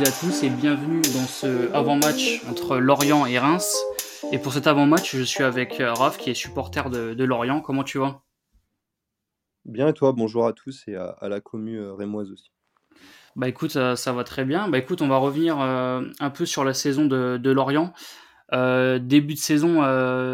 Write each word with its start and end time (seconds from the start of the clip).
toutes 0.00 0.06
et 0.06 0.08
à 0.08 0.12
tous 0.12 0.42
et 0.44 0.50
bienvenue 0.50 1.02
dans 1.02 1.26
ce 1.26 1.70
avant-match 1.74 2.40
entre 2.48 2.78
Lorient 2.78 3.26
et 3.26 3.38
Reims. 3.38 3.76
Et 4.32 4.38
pour 4.38 4.54
cet 4.54 4.66
avant-match, 4.66 5.14
je 5.14 5.22
suis 5.22 5.44
avec 5.44 5.78
euh, 5.78 5.92
Raph 5.92 6.16
qui 6.16 6.30
est 6.30 6.34
supporter 6.34 6.88
de, 6.88 7.24
Lorient. 7.24 7.60
Comment 7.60 7.84
tu 7.84 7.98
vas? 7.98 8.22
Bien 9.66 9.88
et 9.88 9.92
toi, 9.92 10.12
bonjour 10.12 10.46
à 10.46 10.54
tous 10.54 10.84
et 10.86 10.94
à, 10.94 11.28
la 11.28 11.40
commu 11.40 11.78
euh, 11.78 11.92
rémoise 11.92 12.30
aussi. 12.30 12.50
Bah 13.36 13.48
écoute, 13.48 13.72
ça, 13.72 14.12
va 14.12 14.24
très 14.24 14.46
bien. 14.46 14.68
Bah 14.68 14.78
écoute, 14.78 15.02
on 15.02 15.08
va 15.08 15.18
revenir 15.18 15.60
euh, 15.60 16.02
un 16.18 16.30
peu 16.30 16.46
sur 16.46 16.64
la 16.64 16.72
saison 16.72 17.04
de, 17.04 17.50
Lorient. 17.50 17.92
début 18.52 19.34
de 19.34 19.38
saison 19.38 19.82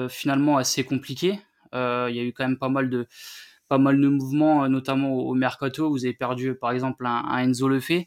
finalement 0.09 0.59
assez 0.59 0.85
compliqué. 0.85 1.41
Il 1.73 2.15
y 2.15 2.21
a 2.21 2.23
eu 2.23 2.33
quand 2.33 2.47
même 2.47 2.59
pas 2.59 2.69
mal 2.69 2.89
de, 2.89 3.07
pas 3.69 3.79
mal 3.79 4.01
de 4.01 4.09
mouvements, 4.09 4.69
notamment 4.69 5.13
au, 5.13 5.35
mercato. 5.35 5.91
Vous 5.91 6.05
avez 6.05 6.15
perdu 6.15 6.55
par 6.55 6.71
exemple 6.71 7.05
un, 7.05 7.25
un 7.29 7.39
Enzo 7.39 7.69
Lefebvre. 7.69 8.05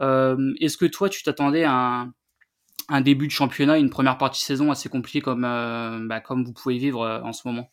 Euh, 0.00 0.54
est-ce 0.60 0.76
que 0.76 0.86
toi, 0.86 1.08
tu 1.08 1.22
t'attendais 1.22 1.64
à 1.64 2.08
un, 2.88 3.00
début 3.00 3.26
de 3.26 3.32
championnat, 3.32 3.78
une 3.78 3.90
première 3.90 4.18
partie 4.18 4.40
de 4.40 4.46
saison 4.46 4.70
assez 4.70 4.88
compliquée 4.88 5.20
comme, 5.20 5.44
euh, 5.44 6.06
bah, 6.06 6.22
vous 6.28 6.52
pouvez 6.52 6.78
vivre 6.78 7.02
euh, 7.02 7.20
en 7.22 7.32
ce 7.32 7.46
moment? 7.46 7.70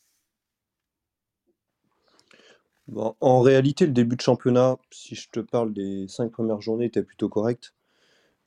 En 3.20 3.42
réalité, 3.42 3.86
le 3.86 3.92
début 3.92 4.16
de 4.16 4.22
championnat, 4.22 4.78
si 4.92 5.16
je 5.16 5.30
te 5.30 5.42
parle 5.42 5.74
des 5.74 6.08
cinq 6.08 6.32
premières 6.32 6.62
journées, 6.62 6.86
était 6.86 7.04
plutôt 7.04 7.28
correct. 7.28 7.74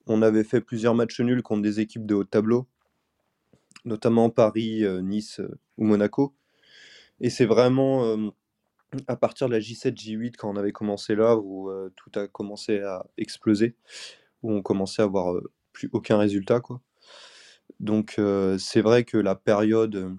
On 0.07 0.23
avait 0.23 0.45
fait 0.45 0.63
plusieurs 0.63 0.95
matchs 0.95 1.21
nuls 1.21 1.43
contre 1.43 1.61
des 1.61 1.81
équipes 1.81 2.07
de 2.07 2.15
haut 2.15 2.25
tableau, 2.25 2.67
notamment 3.85 4.31
Paris, 4.31 4.83
Nice 5.03 5.43
ou 5.77 5.85
Monaco. 5.85 6.35
Et 7.21 7.29
c'est 7.29 7.45
vraiment 7.45 8.33
à 9.07 9.17
partir 9.17 9.49
de 9.49 9.53
la 9.53 9.61
J7, 9.61 9.95
J8, 9.95 10.37
quand 10.37 10.51
on 10.51 10.57
avait 10.57 10.73
commencé 10.73 11.15
là, 11.15 11.37
où 11.37 11.71
euh, 11.71 11.93
tout 11.97 12.11
a 12.19 12.27
commencé 12.27 12.81
à 12.81 13.07
exploser, 13.17 13.77
où 14.43 14.53
on 14.53 14.63
commençait 14.63 15.03
à 15.03 15.05
avoir 15.05 15.35
euh, 15.35 15.53
plus 15.73 15.89
aucun 15.93 16.19
résultat. 16.19 16.61
Quoi. 16.61 16.81
Donc 17.79 18.17
euh, 18.19 18.59
c'est 18.59 18.81
vrai 18.81 19.05
que 19.05 19.17
la 19.17 19.35
période 19.35 20.17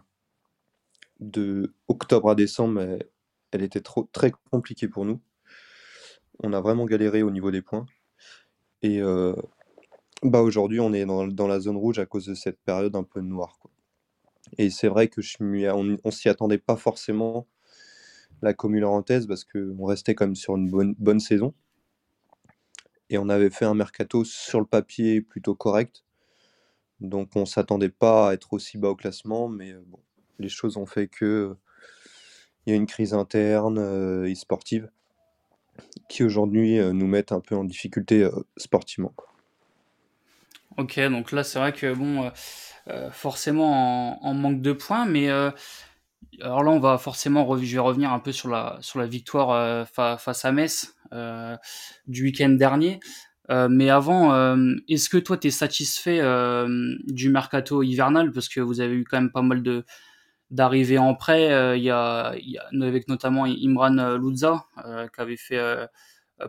de 1.19 1.73
octobre 1.87 2.29
à 2.29 2.35
décembre, 2.35 2.99
elle, 3.51 3.61
était 3.61 3.81
trop, 3.81 4.09
très 4.11 4.31
compliquée 4.51 4.87
pour 4.87 5.05
nous. 5.05 5.21
On 6.43 6.53
a 6.53 6.61
vraiment 6.61 6.85
galéré 6.85 7.23
au 7.23 7.31
niveau 7.31 7.51
des 7.51 7.61
points. 7.61 7.85
Et 8.81 8.99
bah 10.23 10.41
aujourd'hui, 10.41 10.79
on 10.79 10.91
est 10.91 11.05
dans, 11.05 11.47
la 11.47 11.59
zone 11.59 11.77
rouge 11.77 11.99
à 11.99 12.07
cause 12.07 12.25
de 12.25 12.33
cette 12.33 12.59
période 12.61 12.95
un 12.95 13.03
peu 13.03 13.21
noire. 13.21 13.59
Et 14.57 14.71
c'est 14.71 14.87
vrai 14.87 15.07
que 15.07 15.21
je 15.21 15.37
on, 15.39 15.97
on 16.03 16.11
s'y 16.11 16.29
attendait 16.29 16.57
pas 16.57 16.75
forcément 16.75 17.47
la 18.41 18.53
commune 18.53 18.81
laurentaise 18.81 19.27
parce 19.27 19.43
qu'on 19.43 19.85
restait 19.85 20.15
quand 20.15 20.25
même 20.25 20.35
sur 20.35 20.55
une 20.55 20.69
bonne, 20.69 20.95
bonne 20.97 21.19
saison. 21.19 21.53
Et 23.09 23.17
on 23.17 23.29
avait 23.29 23.49
fait 23.49 23.65
un 23.65 23.73
mercato 23.73 24.23
sur 24.23 24.59
le 24.59 24.65
papier 24.65 25.21
plutôt 25.21 25.55
correct. 25.55 26.03
Donc 27.01 27.35
on 27.35 27.41
ne 27.41 27.45
s'attendait 27.45 27.89
pas 27.89 28.29
à 28.29 28.33
être 28.33 28.53
aussi 28.53 28.77
bas 28.77 28.89
au 28.89 28.95
classement, 28.95 29.49
mais 29.49 29.71
euh, 29.71 29.83
bon, 29.87 29.99
les 30.39 30.49
choses 30.49 30.77
ont 30.77 30.85
fait 30.85 31.07
que 31.07 31.55
il 32.65 32.69
y 32.69 32.73
a 32.73 32.75
une 32.75 32.85
crise 32.85 33.13
interne 33.13 33.79
euh, 33.79 34.29
et 34.29 34.35
sportive 34.35 34.89
qui 36.09 36.23
aujourd'hui 36.23 36.77
euh, 36.79 36.93
nous 36.93 37.07
mettent 37.07 37.31
un 37.31 37.39
peu 37.39 37.55
en 37.55 37.63
difficulté 37.63 38.29
sportivement. 38.55 39.13
Ok, 40.77 40.99
donc 40.99 41.31
là 41.31 41.43
c'est 41.43 41.59
vrai 41.59 41.73
que 41.73 41.93
bon, 41.93 42.31
forcément 43.11 44.25
en, 44.25 44.33
manque 44.33 44.61
de 44.61 44.71
points, 44.71 45.05
mais 45.05 45.29
alors 46.41 46.63
là, 46.63 46.71
on 46.71 46.79
va 46.79 46.97
forcément, 46.97 47.57
je 47.57 47.73
vais 47.73 47.79
revenir 47.79 48.11
un 48.11 48.19
peu 48.19 48.31
sur 48.31 48.49
la, 48.49 48.77
sur 48.81 48.99
la 48.99 49.05
victoire 49.05 49.51
euh, 49.51 49.85
face 49.85 50.45
à 50.45 50.51
Metz 50.51 50.95
euh, 51.13 51.55
du 52.07 52.23
week-end 52.23 52.49
dernier. 52.49 52.99
Euh, 53.49 53.67
mais 53.69 53.89
avant, 53.89 54.55
est-ce 54.87 55.09
que 55.09 55.17
toi, 55.17 55.37
tu 55.37 55.47
es 55.47 55.51
satisfait 55.51 56.21
du 57.05 57.29
mercato 57.29 57.83
hivernal? 57.83 58.31
Parce 58.31 58.49
que 58.49 58.61
vous 58.61 58.81
avez 58.81 58.95
eu 58.95 59.03
quand 59.03 59.19
même 59.19 59.31
pas 59.31 59.41
mal 59.41 59.61
de 59.61 59.83
d'arrivées 60.51 60.97
en 60.97 61.15
prêt. 61.15 61.77
Il 61.77 61.83
y, 61.83 61.89
a, 61.89 62.35
avec 62.81 63.07
notamment 63.07 63.45
Imran 63.45 64.17
Louza, 64.17 64.65
qui 64.75 65.21
avait 65.21 65.37
fait 65.37 65.59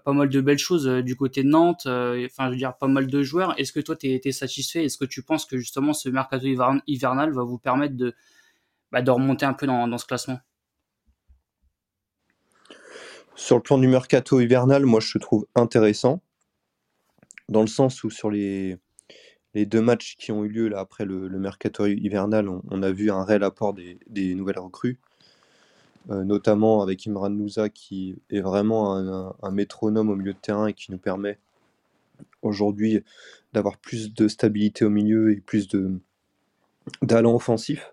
pas 0.04 0.12
mal 0.12 0.28
de 0.28 0.40
belles 0.40 0.58
choses 0.58 0.86
du 0.86 1.16
côté 1.16 1.42
de 1.42 1.48
Nantes. 1.48 1.86
Enfin, 1.86 2.46
je 2.46 2.50
veux 2.50 2.56
dire, 2.56 2.76
pas 2.76 2.88
mal 2.88 3.08
de 3.08 3.22
joueurs. 3.22 3.58
Est-ce 3.58 3.72
que 3.72 3.80
toi, 3.80 3.96
tu 3.96 4.32
satisfait? 4.32 4.84
Est-ce 4.84 4.98
que 4.98 5.04
tu 5.04 5.22
penses 5.22 5.44
que 5.44 5.56
justement 5.56 5.92
ce 5.94 6.08
mercato 6.08 6.46
hivernal 6.86 7.32
va 7.32 7.42
vous 7.42 7.58
permettre 7.58 7.96
de 7.96 8.14
bah, 8.92 9.00
de 9.00 9.10
remonter 9.10 9.46
un 9.46 9.54
peu 9.54 9.66
dans, 9.66 9.98
ce 9.98 10.04
classement 10.04 10.38
Sur 13.34 13.56
le 13.56 13.62
plan 13.62 13.78
du 13.78 13.88
mercato 13.88 14.38
hivernal, 14.38 14.84
moi 14.84 15.00
je 15.00 15.16
trouve 15.16 15.46
intéressant, 15.54 16.22
dans 17.48 17.62
le 17.62 17.66
sens 17.66 18.04
où 18.04 18.10
sur 18.10 18.30
les, 18.30 18.78
deux 19.54 19.80
matchs 19.80 20.16
qui 20.16 20.30
ont 20.30 20.44
eu 20.44 20.48
lieu 20.48 20.68
là, 20.68 20.80
après 20.80 21.06
le, 21.06 21.28
mercato 21.30 21.86
hivernal, 21.86 22.48
on, 22.48 22.82
a 22.82 22.92
vu 22.92 23.10
un 23.10 23.24
réel 23.24 23.44
apport 23.44 23.74
des, 23.74 24.34
nouvelles 24.34 24.58
recrues, 24.58 25.00
euh, 26.10 26.22
notamment 26.24 26.82
avec 26.82 27.06
Imran 27.06 27.30
Nouza 27.30 27.70
qui 27.70 28.20
est 28.28 28.40
vraiment 28.40 28.96
un, 29.42 29.50
métronome 29.50 30.10
au 30.10 30.16
milieu 30.16 30.34
de 30.34 30.38
terrain 30.38 30.66
et 30.66 30.74
qui 30.74 30.92
nous 30.92 30.98
permet 30.98 31.38
aujourd'hui 32.42 33.02
d'avoir 33.54 33.78
plus 33.78 34.12
de 34.12 34.28
stabilité 34.28 34.84
au 34.84 34.90
milieu 34.90 35.32
et 35.32 35.40
plus 35.40 35.68
d'allant 37.00 37.34
offensif. 37.34 37.92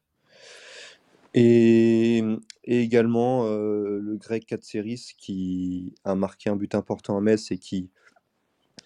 Et, 1.34 2.24
également 2.64 3.46
euh, 3.46 4.00
le 4.00 4.18
grec 4.18 4.46
Katseris 4.46 5.14
qui 5.18 5.96
a 6.04 6.16
marqué 6.16 6.50
un 6.50 6.56
but 6.56 6.76
important 6.76 7.18
à 7.18 7.22
Metz 7.22 7.52
et 7.52 7.58
qui, 7.58 7.90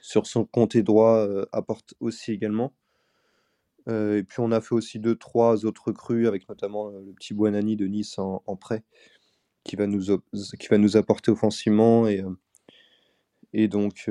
sur 0.02 0.26
son 0.28 0.46
côté 0.46 0.84
droit, 0.84 1.18
euh, 1.18 1.46
apporte 1.52 1.94
aussi 2.00 2.32
également. 2.32 2.74
Euh, 3.90 4.18
et 4.20 4.24
puis 4.24 4.40
on 4.40 4.52
a 4.52 4.62
fait 4.62 4.76
aussi 4.76 5.00
deux, 5.00 5.16
trois 5.16 5.66
autres 5.66 5.88
recrues, 5.88 6.28
avec 6.28 6.48
notamment 6.48 6.90
le 6.90 7.14
petit 7.14 7.34
Buonani 7.34 7.76
de 7.76 7.88
Nice 7.88 8.18
en, 8.18 8.56
prêt, 8.56 8.84
qui 9.64 9.76
va, 9.76 9.88
nous, 9.88 10.18
qui 10.60 10.68
va 10.70 10.78
nous 10.78 10.96
apporter 10.96 11.32
offensivement. 11.32 12.08
Et, 12.08 12.24
et 13.52 13.68
donc 13.68 14.10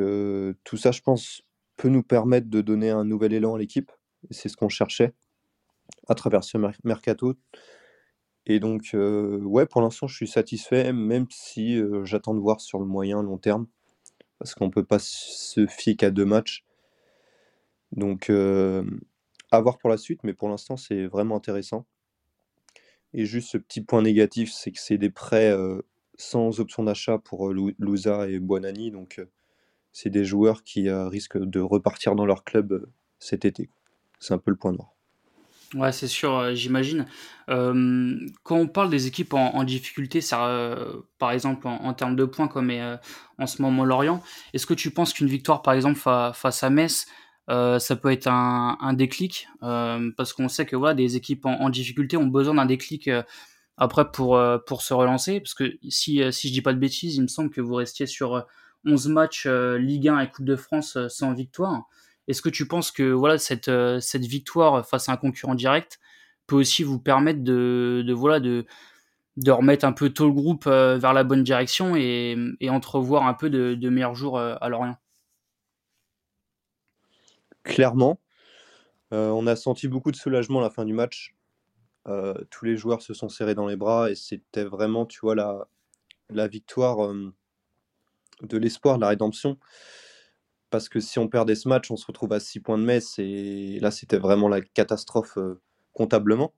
tout 0.65 0.77
ça, 0.77 0.93
je 0.93 1.01
pense, 1.01 1.43
peut 1.77 1.89
nous 1.89 2.03
permettre 2.03 2.49
de 2.49 2.61
donner 2.61 2.91
un 2.91 3.05
nouvel 3.05 3.33
élan 3.33 3.55
à 3.55 3.59
l'équipe. 3.59 3.91
C'est 4.31 4.49
ce 4.49 4.57
qu'on 4.57 4.69
cherchait 4.69 5.15
à 6.09 6.15
travers 6.15 6.45
ce 6.45 6.59
mercato. 6.85 7.35
Et 8.47 8.61
donc, 8.61 8.91
euh, 8.95 9.39
ouais, 9.41 9.67
pour 9.67 9.81
l'instant, 9.83 10.07
je 10.07 10.15
suis 10.17 10.29
satisfait, 10.29 10.93
même 10.93 11.27
si 11.31 11.77
euh, 11.77 12.05
j'attends 12.05 12.35
de 12.35 12.41
voir 12.41 12.61
sur 12.61 12.79
le 12.79 12.87
moyen 12.87 13.23
long 13.23 13.39
terme, 13.39 13.67
parce 14.39 14.55
qu'on 14.55 14.71
peut 14.71 14.85
pas 14.85 14.99
se 15.01 15.67
fier 15.67 15.97
qu'à 15.97 16.11
deux 16.11 16.27
matchs. 16.27 16.65
Donc, 17.93 18.29
euh, 18.31 18.85
à 19.51 19.61
voir 19.61 19.79
pour 19.79 19.91
la 19.91 19.97
suite, 19.97 20.25
mais 20.25 20.35
pour 20.35 20.49
l'instant, 20.49 20.77
c'est 20.77 21.07
vraiment 21.07 21.37
intéressant. 21.37 21.87
Et 23.15 23.25
juste 23.27 23.51
ce 23.51 23.59
petit 23.59 23.81
point 23.81 24.03
négatif, 24.03 24.53
c'est 24.53 24.71
que 24.73 24.79
c'est 24.81 24.99
des 24.99 25.11
prêts 25.11 25.55
sans 26.17 26.61
option 26.61 26.85
d'achat 26.85 27.19
pour 27.19 27.53
Louza 27.53 28.29
et 28.29 28.39
Buonani, 28.39 28.91
donc 28.91 29.21
c'est 29.93 30.11
des 30.11 30.25
joueurs 30.25 30.65
qui 30.65 30.91
risquent 30.91 31.39
de 31.39 31.61
repartir 31.61 32.17
dans 32.17 32.27
leur 32.27 32.45
club 32.45 32.91
cet 33.19 33.45
été. 33.47 33.71
C'est 34.21 34.35
un 34.35 34.39
peu 34.39 34.51
le 34.53 34.59
point 34.59 34.73
noir. 34.73 34.92
Ouais, 35.75 35.91
c'est 35.91 36.07
sûr, 36.07 36.37
euh, 36.37 36.55
j'imagine. 36.55 37.07
Euh, 37.49 38.19
quand 38.43 38.57
on 38.57 38.69
parle 38.69 38.91
des 38.91 39.07
équipes 39.07 39.33
en, 39.33 39.65
difficulté, 39.65 40.21
ça, 40.21 40.47
euh, 40.47 41.01
par 41.19 41.33
exemple 41.33 41.67
en, 41.67 41.95
termes 41.95 42.15
de 42.15 42.25
points, 42.27 42.47
comme 42.47 42.71
est 42.71 42.83
en 43.39 43.47
ce 43.47 43.63
moment 43.63 43.85
Lorient, 43.85 44.23
est-ce 44.53 44.67
que 44.67 44.75
tu 44.75 44.91
penses 44.91 45.15
qu'une 45.15 45.29
victoire, 45.29 45.63
par 45.63 45.73
exemple, 45.75 45.99
face 45.99 46.63
à 46.63 46.71
Metz, 46.71 47.07
ça 47.49 47.97
peut 47.97 48.13
être 48.13 48.29
un, 48.29 48.93
déclic? 48.93 49.49
Parce 49.61 50.33
qu'on 50.35 50.49
sait 50.49 50.67
que 50.67 50.77
voilà, 50.77 50.95
des 50.95 51.17
équipes 51.17 51.47
en, 51.47 51.71
difficulté 51.71 52.17
ont 52.17 52.27
besoin 52.27 52.55
d'un 52.55 52.67
déclic 52.67 53.11
après 53.79 54.11
pour, 54.11 54.41
pour 54.67 54.83
se 54.83 54.95
relancer. 54.95 55.41
Parce 55.41 55.55
que 55.55 55.79
si, 55.89 56.23
si 56.33 56.49
je 56.49 56.53
dis 56.53 56.63
pas 56.63 56.75
de 56.75 56.79
bêtises, 56.79 57.17
il 57.17 57.23
me 57.23 57.29
semble 57.29 57.51
que 57.51 57.61
vous 57.63 57.75
restiez 57.75 58.07
sur 58.07 58.47
11 58.85 59.09
matchs 59.09 59.47
Ligue 59.47 60.09
1 60.09 60.21
et 60.21 60.31
Coupe 60.31 60.45
de 60.45 60.57
France 60.57 60.99
sans 61.09 61.33
victoire. 61.33 61.89
Est-ce 62.29 62.43
que 62.43 62.49
tu 62.49 62.67
penses 62.67 62.91
que 62.93 63.03
voilà 63.03 63.39
cette, 63.39 63.69
euh, 63.69 64.01
cette 64.01 64.25
victoire 64.25 64.87
face 64.87 65.09
à 65.09 65.13
un 65.13 65.17
concurrent 65.17 65.55
direct 65.55 65.99
peut 66.47 66.57
aussi 66.57 66.83
vous 66.85 66.99
permettre 66.99 67.43
de, 67.43 68.05
voilà 68.15 68.39
de, 68.41 68.65
remettre 69.49 69.85
un 69.85 69.93
peu 69.93 70.11
tôt 70.11 70.27
le 70.27 70.33
groupe 70.33 70.67
euh, 70.67 70.99
vers 70.99 71.13
la 71.13 71.25
bonne 71.25 71.43
direction 71.43 71.97
et, 71.97 72.37
entrevoir 72.69 73.27
un 73.27 73.35
peu 73.35 73.51
de, 73.51 73.89
meilleurs 73.89 74.15
jours 74.15 74.39
euh, 74.39 74.55
à 74.61 74.69
Lorient? 74.69 74.97
Clairement, 77.65 78.19
on 79.13 79.47
a 79.47 79.55
senti 79.55 79.87
beaucoup 79.87 80.11
de 80.11 80.17
soulagement 80.17 80.61
à 80.61 80.63
la 80.63 80.71
fin 80.71 80.85
du 80.85 80.93
match. 80.93 81.35
tous 82.51 82.65
les 82.65 82.77
joueurs 82.77 83.03
se 83.03 83.15
sont 83.15 83.29
serrés 83.29 83.55
dans 83.55 83.69
les 83.69 83.77
bras 83.77 84.11
et 84.11 84.17
c'était 84.17 84.65
vraiment, 84.65 85.07
tu 85.07 85.21
la 85.37 86.49
victoire 86.49 87.15
de 88.43 88.59
l'espoir, 88.59 88.97
de 88.97 89.03
la 89.03 89.09
rédemption 89.09 89.59
parce 90.73 90.89
que 90.89 90.99
si 90.99 91.21
on 91.21 91.29
perdait 91.29 91.55
ce 91.55 91.69
match, 91.69 91.93
on 91.93 91.97
se 91.97 92.07
retrouve 92.07 92.33
à 92.33 92.41
6 92.41 92.59
points 92.59 92.79
de 92.79 92.83
Metz 92.83 93.19
et 93.19 93.79
là 93.81 93.93
c'était 93.93 94.19
vraiment 94.19 94.49
la 94.49 94.61
catastrophe 94.61 95.39
comptablement. 95.93 96.53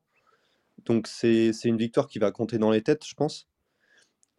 Donc 0.87 1.07
c'est 1.07 1.53
une 1.65 1.77
victoire 1.77 2.07
qui 2.07 2.19
va 2.19 2.31
compter 2.31 2.57
dans 2.57 2.71
les 2.71 2.83
têtes, 2.83 3.05
je 3.07 3.15
pense. 3.15 3.49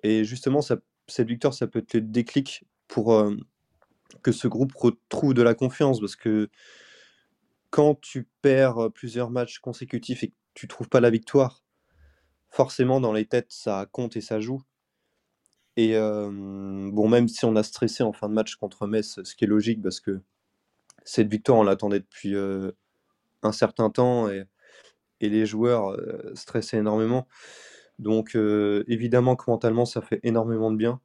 Et 0.01 0.23
justement, 0.23 0.61
cette 0.61 1.27
victoire, 1.27 1.53
ça 1.53 1.67
peut 1.67 1.79
être 1.79 1.93
le 1.93 2.01
déclic 2.01 2.63
pour 2.87 3.23
que 4.21 4.31
ce 4.31 4.47
groupe 4.47 4.73
retrouve 4.73 5.33
de 5.33 5.41
la 5.41 5.53
confiance 5.53 5.99
parce 5.99 6.15
que 6.15 6.49
quand 7.69 7.99
tu 7.99 8.27
perds 8.41 8.91
plusieurs 8.93 9.29
matchs 9.29 9.59
consécutifs 9.59 10.23
et 10.23 10.29
que 10.29 10.35
tu 10.53 10.67
trouves 10.67 10.89
pas 10.89 11.01
la 11.01 11.09
victoire, 11.09 11.63
forcément 12.49 13.01
dans 13.01 13.11
les 13.11 13.25
têtes 13.25 13.51
ça 13.51 13.87
compte 13.91 14.15
et 14.15 14.21
ça 14.21 14.39
joue. 14.39 14.61
Et 15.77 15.97
bon, 15.97 17.09
même 17.09 17.27
si 17.27 17.45
on 17.45 17.55
a 17.55 17.63
stressé 17.63 18.03
en 18.03 18.13
fin 18.13 18.29
de 18.29 18.33
match 18.33 18.55
contre 18.55 18.87
Metz, 18.87 19.19
ce 19.23 19.35
qui 19.35 19.43
est 19.45 19.47
logique 19.47 19.81
parce 19.81 19.99
que 19.99 20.21
cette 21.03 21.29
victoire 21.29 21.59
on 21.59 21.63
l'attendait 21.63 21.99
depuis 21.99 22.35
un 23.43 23.51
certain 23.51 23.89
temps 23.89 24.29
et, 24.29 24.45
les 25.21 25.45
joueurs 25.45 25.97
stressaient 26.35 26.77
énormément. 26.77 27.27
Donc 27.99 28.35
évidemment 28.87 29.35
que 29.35 29.49
mentalement 29.49 29.85
ça 29.85 30.01
fait 30.01 30.19
énormément 30.23 30.71
de 30.71 30.77
bien. 30.77 31.01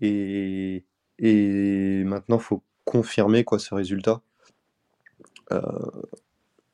Et, 0.00 0.84
et 1.18 2.04
maintenant, 2.04 2.36
il 2.36 2.42
faut 2.42 2.62
confirmer 2.84 3.42
quoi, 3.42 3.58
ce 3.58 3.74
résultat, 3.74 4.20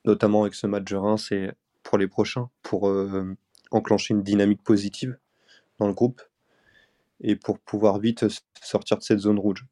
notamment 0.05 0.43
avec 0.43 0.55
ce 0.55 0.67
match 0.67 0.85
de 0.85 0.97
Reims 0.97 1.33
et 1.33 1.51
pour 1.83 1.97
les 1.97 2.09
prochains, 2.09 2.51
pour 2.63 2.93
enclencher 3.71 4.13
une 4.13 4.23
dynamique 4.23 4.63
positive 4.63 5.17
dans 5.79 5.87
le 5.87 5.95
groupe 5.95 6.21
et 7.23 7.37
pour 7.37 7.59
pouvoir 7.59 7.99
vite 7.99 8.27
sortir 8.61 8.99
de 8.99 9.03
cette 9.03 9.21
zone 9.21 9.39
rouge. 9.39 9.65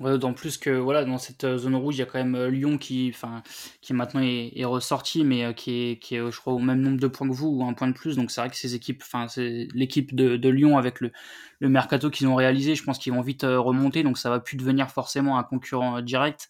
D'autant 0.00 0.32
plus 0.32 0.56
que 0.56 0.70
voilà, 0.70 1.04
dans 1.04 1.18
cette 1.18 1.44
euh, 1.44 1.58
zone 1.58 1.74
rouge, 1.74 1.96
il 1.96 1.98
y 1.98 2.02
a 2.02 2.06
quand 2.06 2.18
même 2.18 2.34
euh, 2.34 2.48
Lyon 2.48 2.78
qui, 2.78 3.12
enfin, 3.14 3.42
qui 3.82 3.92
maintenant 3.92 4.22
est, 4.22 4.64
ressorti, 4.64 5.24
mais 5.24 5.44
euh, 5.44 5.52
qui 5.52 5.72
est, 5.72 6.02
qui 6.02 6.14
est, 6.14 6.30
je 6.30 6.40
crois, 6.40 6.54
au 6.54 6.58
même 6.58 6.80
nombre 6.80 6.98
de 6.98 7.06
points 7.06 7.28
que 7.28 7.34
vous 7.34 7.48
ou 7.48 7.64
un 7.64 7.74
point 7.74 7.88
de 7.88 7.92
plus. 7.92 8.16
Donc 8.16 8.30
c'est 8.30 8.40
vrai 8.40 8.48
que 8.48 8.56
ces 8.56 8.74
équipes, 8.74 9.02
enfin, 9.04 9.26
l'équipe 9.74 10.14
de, 10.14 10.48
Lyon 10.48 10.78
avec 10.78 11.00
le, 11.02 11.12
le 11.58 11.68
mercato 11.68 12.08
qu'ils 12.08 12.28
ont 12.28 12.34
réalisé, 12.34 12.74
je 12.76 12.82
pense 12.82 12.98
qu'ils 12.98 13.12
vont 13.12 13.20
vite 13.20 13.42
remonter, 13.42 14.02
donc 14.02 14.16
ça 14.16 14.30
va 14.30 14.40
plus 14.40 14.56
devenir 14.56 14.90
forcément 14.90 15.38
un 15.38 15.42
concurrent 15.42 16.00
direct. 16.00 16.48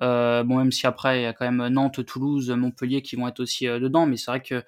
Bon, 0.00 0.56
même 0.56 0.72
si 0.72 0.86
après 0.86 1.20
il 1.20 1.22
y 1.24 1.26
a 1.26 1.34
quand 1.34 1.50
même 1.50 1.68
Nantes, 1.68 2.04
Toulouse, 2.06 2.50
Montpellier 2.50 3.02
qui 3.02 3.16
vont 3.16 3.28
être 3.28 3.40
aussi 3.40 3.66
dedans, 3.66 4.06
mais 4.06 4.16
c'est 4.16 4.30
vrai 4.30 4.40
que 4.40 4.64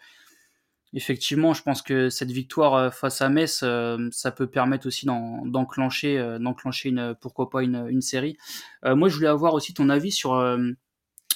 Effectivement, 0.92 1.54
je 1.54 1.62
pense 1.62 1.82
que 1.82 2.08
cette 2.10 2.32
victoire 2.32 2.75
euh, 2.75 2.90
face 2.90 3.22
à 3.22 3.28
Metz, 3.28 3.60
euh, 3.62 4.08
ça 4.10 4.32
peut 4.32 4.48
permettre 4.48 4.88
aussi 4.88 5.06
d'enclencher, 5.06 6.19
euh, 6.19 6.38
d'enclencher 6.40 6.88
une, 6.88 7.14
pourquoi 7.20 7.48
pas 7.48 7.62
une, 7.62 8.00
série. 8.00 8.37
moi, 8.84 9.08
je 9.08 9.14
voulais 9.14 9.28
avoir 9.28 9.54
aussi 9.54 9.72
ton 9.75 9.88
avis 9.88 10.10
sur 10.10 10.42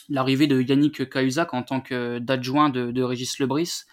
l'arrivée 0.09 0.47
de 0.47 0.61
Yannick 0.61 1.09
Cahuzac 1.09 1.55
en 1.55 1.63
tant 1.63 1.81
que 1.81 2.19
d'adjoint 2.19 2.69
de, 2.71 3.03
Régis 3.03 3.39
Lebris. 3.39 3.85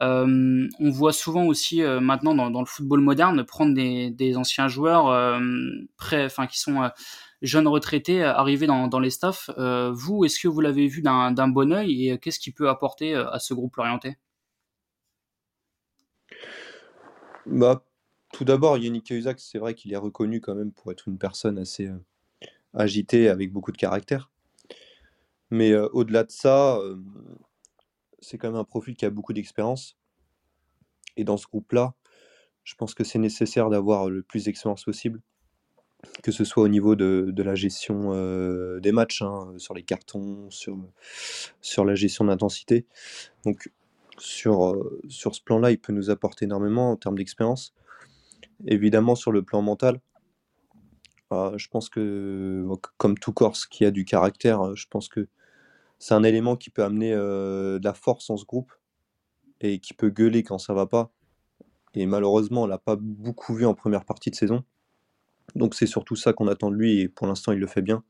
on 0.00 0.90
voit 0.90 1.12
souvent 1.12 1.44
aussi 1.44 1.80
maintenant 1.82 2.34
dans, 2.34 2.60
le 2.60 2.66
football 2.66 3.00
moderne 3.00 3.44
prendre 3.44 3.74
des, 3.74 4.36
anciens 4.36 4.68
joueurs 4.68 5.40
prêts, 5.96 6.24
enfin 6.24 6.46
qui 6.46 6.58
sont 6.60 6.90
jeunes 7.40 7.68
retraités 7.68 8.24
arriver 8.24 8.66
dans, 8.66 9.00
les 9.00 9.10
staffs. 9.10 9.48
vous, 9.92 10.24
est-ce 10.24 10.40
que 10.40 10.48
vous 10.48 10.60
l'avez 10.60 10.88
vu 10.88 11.02
d'un 11.02 11.48
bon 11.48 11.72
oeil 11.72 12.08
et 12.08 12.18
qu'est-ce 12.18 12.40
qu'il 12.40 12.52
peut 12.52 12.68
apporter 12.68 13.14
à 13.14 13.38
ce 13.38 13.54
groupe 13.54 13.78
orienté? 13.78 14.16
Bah, 17.46 17.84
tout 18.32 18.44
d'abord, 18.44 18.78
Yannick 18.78 19.06
Cahuzac, 19.06 19.40
c'est 19.40 19.58
vrai 19.58 19.74
qu'il 19.74 19.92
est 19.92 19.96
reconnu 19.96 20.40
quand 20.40 20.54
même 20.54 20.72
pour 20.72 20.92
être 20.92 21.08
une 21.08 21.18
personne 21.18 21.58
assez 21.58 21.86
euh, 21.86 21.98
agitée, 22.72 23.28
avec 23.28 23.52
beaucoup 23.52 23.72
de 23.72 23.76
caractère. 23.76 24.30
Mais 25.50 25.72
euh, 25.72 25.88
au-delà 25.92 26.24
de 26.24 26.30
ça, 26.30 26.76
euh, 26.78 26.96
c'est 28.20 28.38
quand 28.38 28.48
même 28.48 28.60
un 28.60 28.64
profil 28.64 28.94
qui 28.96 29.04
a 29.04 29.10
beaucoup 29.10 29.32
d'expérience. 29.32 29.98
Et 31.16 31.24
dans 31.24 31.36
ce 31.36 31.46
groupe-là, 31.46 31.94
je 32.64 32.74
pense 32.74 32.94
que 32.94 33.04
c'est 33.04 33.18
nécessaire 33.18 33.68
d'avoir 33.68 34.08
le 34.08 34.22
plus 34.22 34.44
d'expérience 34.44 34.84
possible, 34.84 35.20
que 36.22 36.32
ce 36.32 36.44
soit 36.44 36.62
au 36.62 36.68
niveau 36.68 36.94
de, 36.94 37.34
la 37.42 37.54
gestion 37.54 38.12
des 38.78 38.92
matchs, 38.92 39.20
hein, 39.20 39.52
sur 39.58 39.74
les 39.74 39.82
cartons, 39.82 40.48
sur, 40.48 40.78
sur 41.60 41.84
la 41.84 41.96
gestion 41.96 42.24
d'intensité. 42.24 42.86
Donc 43.44 43.68
sur, 44.22 44.64
euh, 44.64 45.00
sur 45.08 45.34
ce 45.34 45.42
plan-là, 45.42 45.70
il 45.70 45.78
peut 45.78 45.92
nous 45.92 46.10
apporter 46.10 46.44
énormément 46.44 46.92
en 46.92 46.96
termes 46.96 47.16
d'expérience. 47.16 47.74
Évidemment, 48.66 49.14
sur 49.14 49.32
le 49.32 49.42
plan 49.42 49.62
mental, 49.62 50.00
euh, 51.32 51.56
je 51.58 51.68
pense 51.68 51.88
que, 51.88 52.66
comme 52.98 53.18
tout 53.18 53.32
Corse 53.32 53.66
qui 53.66 53.84
a 53.84 53.90
du 53.90 54.04
caractère, 54.04 54.62
euh, 54.62 54.74
je 54.76 54.86
pense 54.88 55.08
que 55.08 55.28
c'est 55.98 56.14
un 56.14 56.22
élément 56.22 56.56
qui 56.56 56.70
peut 56.70 56.84
amener 56.84 57.12
de 57.12 57.80
la 57.82 57.94
force 57.94 58.28
en 58.28 58.36
ce 58.36 58.44
groupe 58.44 58.72
et 59.60 59.78
qui 59.78 59.94
peut 59.94 60.10
gueuler 60.10 60.42
quand 60.42 60.58
ça 60.58 60.74
va 60.74 60.86
pas. 60.86 61.12
Et 61.94 62.06
malheureusement, 62.06 62.62
on 62.62 62.66
l'a 62.66 62.78
pas 62.78 62.96
beaucoup 62.96 63.54
vu 63.54 63.66
en 63.66 63.74
première 63.74 64.04
partie 64.04 64.30
de 64.30 64.34
saison. 64.34 64.64
Donc 65.54 65.76
c'est 65.76 65.86
surtout 65.86 66.16
ça 66.16 66.32
qu'on 66.32 66.48
attend 66.48 66.72
de 66.72 66.76
lui 66.76 67.00
et 67.00 67.08
pour 67.08 67.28
l'instant 67.28 67.52
il 67.52 67.60
le 67.60 67.68
fait 67.68 67.82
bien. 67.82 68.02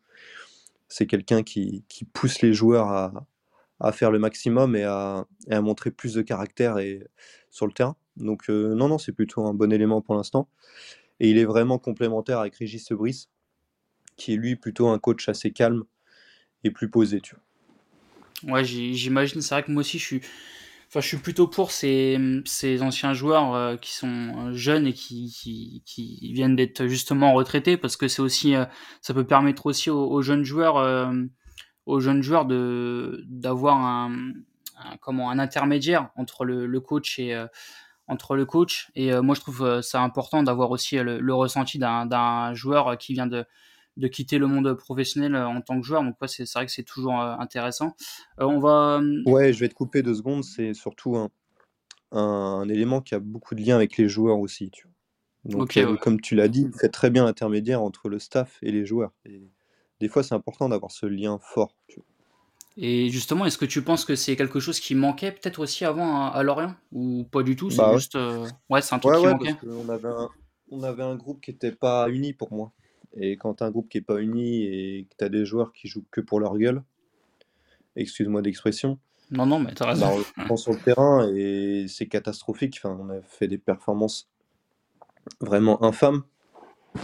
C'est 0.88 1.06
quelqu'un 1.06 1.42
qui, 1.42 1.84
qui, 1.88 2.06
pousse 2.06 2.40
les 2.40 2.54
joueurs 2.54 2.88
à, 2.88 3.26
à 3.82 3.90
faire 3.90 4.12
le 4.12 4.18
maximum 4.20 4.76
et 4.76 4.84
à, 4.84 5.26
montrer 5.50 5.90
plus 5.90 6.14
de 6.14 6.22
caractère 6.22 6.78
et, 6.78 7.02
sur 7.50 7.66
le 7.66 7.72
terrain. 7.72 7.96
Donc 8.16 8.48
euh, 8.48 8.74
non, 8.74 8.88
non, 8.88 8.96
c'est 8.96 9.12
plutôt 9.12 9.44
un 9.44 9.54
bon 9.54 9.72
élément 9.72 10.00
pour 10.00 10.14
l'instant. 10.14 10.48
Et 11.18 11.30
il 11.30 11.38
est 11.38 11.44
vraiment 11.44 11.78
complémentaire 11.78 12.38
avec 12.38 12.54
Régis 12.54 12.86
Sebris, 12.86 13.28
qui 14.16 14.34
est 14.34 14.36
lui 14.36 14.56
plutôt 14.56 14.88
un 14.88 14.98
coach 14.98 15.28
assez 15.28 15.50
calme 15.50 15.82
et 16.62 16.70
plus 16.70 16.88
posé. 16.88 17.20
Tu 17.20 17.34
vois. 18.42 18.54
Ouais, 18.54 18.64
j'imagine. 18.64 19.42
C'est 19.42 19.54
vrai 19.54 19.64
que 19.64 19.72
moi 19.72 19.80
aussi, 19.80 19.98
je 19.98 20.04
suis, 20.04 21.16
plutôt 21.18 21.48
pour 21.48 21.72
ces, 21.72 22.18
anciens 22.80 23.14
joueurs 23.14 23.54
euh, 23.54 23.76
qui 23.76 23.92
sont 23.92 24.06
euh, 24.08 24.52
jeunes 24.52 24.86
et 24.86 24.92
qui, 24.92 25.82
qui, 25.84 26.32
viennent 26.32 26.56
d'être 26.56 26.86
justement 26.86 27.32
retraités, 27.34 27.76
parce 27.76 27.96
que 27.96 28.06
c'est 28.06 28.22
aussi, 28.22 28.54
ça 29.00 29.14
peut 29.14 29.26
permettre 29.26 29.66
aussi 29.66 29.90
aux, 29.90 30.22
jeunes 30.22 30.44
joueurs 30.44 30.76
aux 31.86 32.00
jeunes 32.00 32.22
joueurs 32.22 32.44
de 32.44 33.24
d'avoir 33.26 33.76
un, 33.78 34.32
comment 35.00 35.30
un 35.30 35.38
intermédiaire 35.38 36.10
entre 36.16 36.44
le, 36.44 36.66
le 36.66 36.80
coach 36.80 37.18
et 37.18 37.34
euh, 37.34 37.46
entre 38.08 38.36
le 38.36 38.44
coach. 38.44 38.90
Et 38.94 39.12
euh, 39.12 39.22
moi 39.22 39.34
je 39.34 39.40
trouve 39.40 39.62
euh, 39.62 39.82
ça 39.82 40.02
important 40.02 40.42
d'avoir 40.42 40.70
aussi 40.70 40.96
le, 40.96 41.34
ressenti 41.34 41.78
d'un 41.78 42.54
joueur 42.54 42.96
qui 42.98 43.14
vient 43.14 43.26
de 43.26 43.44
de 43.98 44.08
quitter 44.08 44.38
le 44.38 44.46
monde 44.46 44.72
professionnel 44.72 45.36
en 45.36 45.60
tant 45.60 45.78
que 45.78 45.86
joueur. 45.86 46.02
Donc 46.02 46.14
ouais, 46.22 46.28
c'est 46.28 46.50
vrai 46.50 46.64
que 46.64 46.72
c'est 46.72 46.82
toujours 46.82 47.20
intéressant. 47.20 47.94
On 48.38 48.58
va 48.58 49.02
ouais 49.26 49.52
je 49.52 49.60
vais 49.60 49.68
te 49.68 49.74
couper 49.74 50.02
deux 50.02 50.14
secondes. 50.14 50.44
C'est 50.44 50.72
surtout 50.72 51.16
un, 51.16 51.28
un, 52.10 52.66
élément 52.70 53.02
qui 53.02 53.14
a 53.14 53.18
beaucoup 53.18 53.54
de 53.54 53.60
liens 53.60 53.76
avec 53.76 53.98
les 53.98 54.08
joueurs 54.08 54.38
aussi 54.38 54.70
tu 54.70 54.88
vois. 55.44 55.66
donc 55.66 55.98
comme 55.98 56.22
tu 56.22 56.34
l'as 56.34 56.48
dit 56.48 56.70
fait 56.80 56.88
très 56.88 57.10
bien 57.10 57.26
l'intermédiaire 57.26 57.82
entre 57.82 58.08
le 58.08 58.18
staff 58.18 58.58
et 58.62 58.72
les 58.72 58.86
joueurs. 58.86 59.12
Et 59.26 59.42
des 60.02 60.08
fois, 60.08 60.24
c'est 60.24 60.34
important 60.34 60.68
d'avoir 60.68 60.90
ce 60.90 61.06
lien 61.06 61.38
fort. 61.40 61.76
Et 62.76 63.08
justement, 63.08 63.46
est-ce 63.46 63.56
que 63.56 63.64
tu 63.64 63.82
penses 63.82 64.04
que 64.04 64.16
c'est 64.16 64.34
quelque 64.34 64.58
chose 64.58 64.80
qui 64.80 64.96
manquait 64.96 65.30
peut-être 65.30 65.60
aussi 65.60 65.84
avant 65.84 66.26
à, 66.26 66.42
Lorient? 66.42 66.74
Ou 66.90 67.22
pas 67.22 67.44
du 67.44 67.54
tout 67.54 67.70
C'est 67.70 67.76
bah 67.76 67.92
juste. 67.94 68.16
Euh, 68.16 68.48
ouais, 68.68 68.82
c'est 68.82 68.96
un 68.96 68.98
truc 68.98 69.14
qui 69.14 69.24
manquait? 69.24 69.54
on, 69.64 69.88
avait 69.88 70.08
un, 70.08 70.28
on 70.72 70.82
avait 70.82 71.04
un 71.04 71.14
groupe 71.14 71.40
qui 71.40 71.52
n'était 71.52 71.70
pas 71.70 72.08
uni 72.08 72.32
pour 72.32 72.52
moi. 72.52 72.72
Et 73.16 73.36
quand 73.36 73.54
tu 73.54 73.62
as 73.62 73.68
un 73.68 73.70
groupe 73.70 73.88
qui 73.88 73.98
n'est 73.98 74.02
pas 74.02 74.20
uni 74.20 74.64
et 74.64 75.06
que 75.08 75.14
tu 75.16 75.24
as 75.24 75.28
des 75.28 75.44
joueurs 75.44 75.72
qui 75.72 75.86
jouent 75.86 76.04
que 76.10 76.20
pour 76.20 76.40
leur 76.40 76.58
gueule, 76.58 76.82
excuse-moi 77.94 78.42
d'expression. 78.42 78.98
Non, 79.30 79.46
non, 79.46 79.60
mais 79.60 79.72
t'as 79.72 79.86
raison. 79.86 80.18
Bah, 80.18 80.24
on 80.38 80.44
prend 80.46 80.56
sur 80.56 80.72
le 80.72 80.80
terrain 80.80 81.32
et 81.32 81.86
c'est 81.86 82.08
catastrophique. 82.08 82.80
Enfin, 82.82 82.98
on 83.00 83.08
a 83.08 83.22
fait 83.22 83.46
des 83.46 83.58
performances 83.58 84.28
vraiment 85.40 85.80
infâmes 85.84 86.24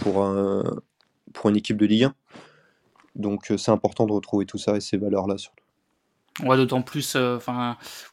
pour, 0.01 0.21
un, 0.21 0.81
pour 1.31 1.49
une 1.49 1.55
équipe 1.55 1.77
de 1.77 1.85
Ligue 1.85 2.03
1. 2.03 2.15
Donc 3.19 3.51
euh, 3.51 3.57
c'est 3.57 3.71
important 3.71 4.07
de 4.07 4.13
retrouver 4.13 4.45
tout 4.45 4.57
ça 4.57 4.75
et 4.75 4.79
ces 4.79 4.97
valeurs-là 4.97 5.37
surtout. 5.37 5.63
Ouais, 6.43 6.55
d'autant 6.55 6.81
plus 6.81 7.17
euh, 7.17 7.37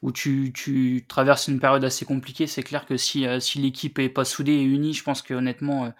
où 0.02 0.10
tu, 0.10 0.52
tu, 0.52 1.04
traverses 1.08 1.46
une 1.46 1.60
période 1.60 1.84
assez 1.84 2.04
compliquée, 2.04 2.48
c'est 2.48 2.64
clair 2.64 2.84
que 2.84 2.96
si, 2.96 3.24
euh, 3.24 3.38
si 3.38 3.60
l'équipe 3.60 4.00
est 4.00 4.08
pas 4.08 4.24
soudée 4.24 4.54
et 4.54 4.64
unie, 4.64 4.94
je 4.94 5.04
pense 5.04 5.22
que 5.22 5.32
honnêtement 5.32 5.92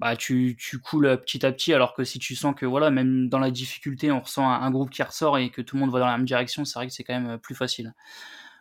bah, 0.00 0.16
tu, 0.16 0.56
tu 0.58 0.80
coules 0.80 1.16
petit 1.20 1.46
à 1.46 1.52
petit, 1.52 1.72
alors 1.72 1.94
que 1.94 2.02
si 2.02 2.18
tu 2.18 2.34
sens 2.34 2.56
que 2.56 2.66
voilà, 2.66 2.90
même 2.90 3.28
dans 3.28 3.38
la 3.38 3.52
difficulté, 3.52 4.10
on 4.10 4.20
ressent 4.20 4.48
un, 4.48 4.70
groupe 4.72 4.90
qui 4.90 5.02
ressort 5.04 5.38
et 5.38 5.50
que 5.50 5.62
tout 5.62 5.76
le 5.76 5.80
monde 5.80 5.92
va 5.92 6.00
dans 6.00 6.06
la 6.06 6.16
même 6.16 6.26
direction, 6.26 6.64
c'est 6.64 6.76
vrai 6.76 6.88
que 6.88 6.92
c'est 6.92 7.04
quand 7.04 7.20
même 7.20 7.38
plus 7.38 7.54
facile. 7.54 7.94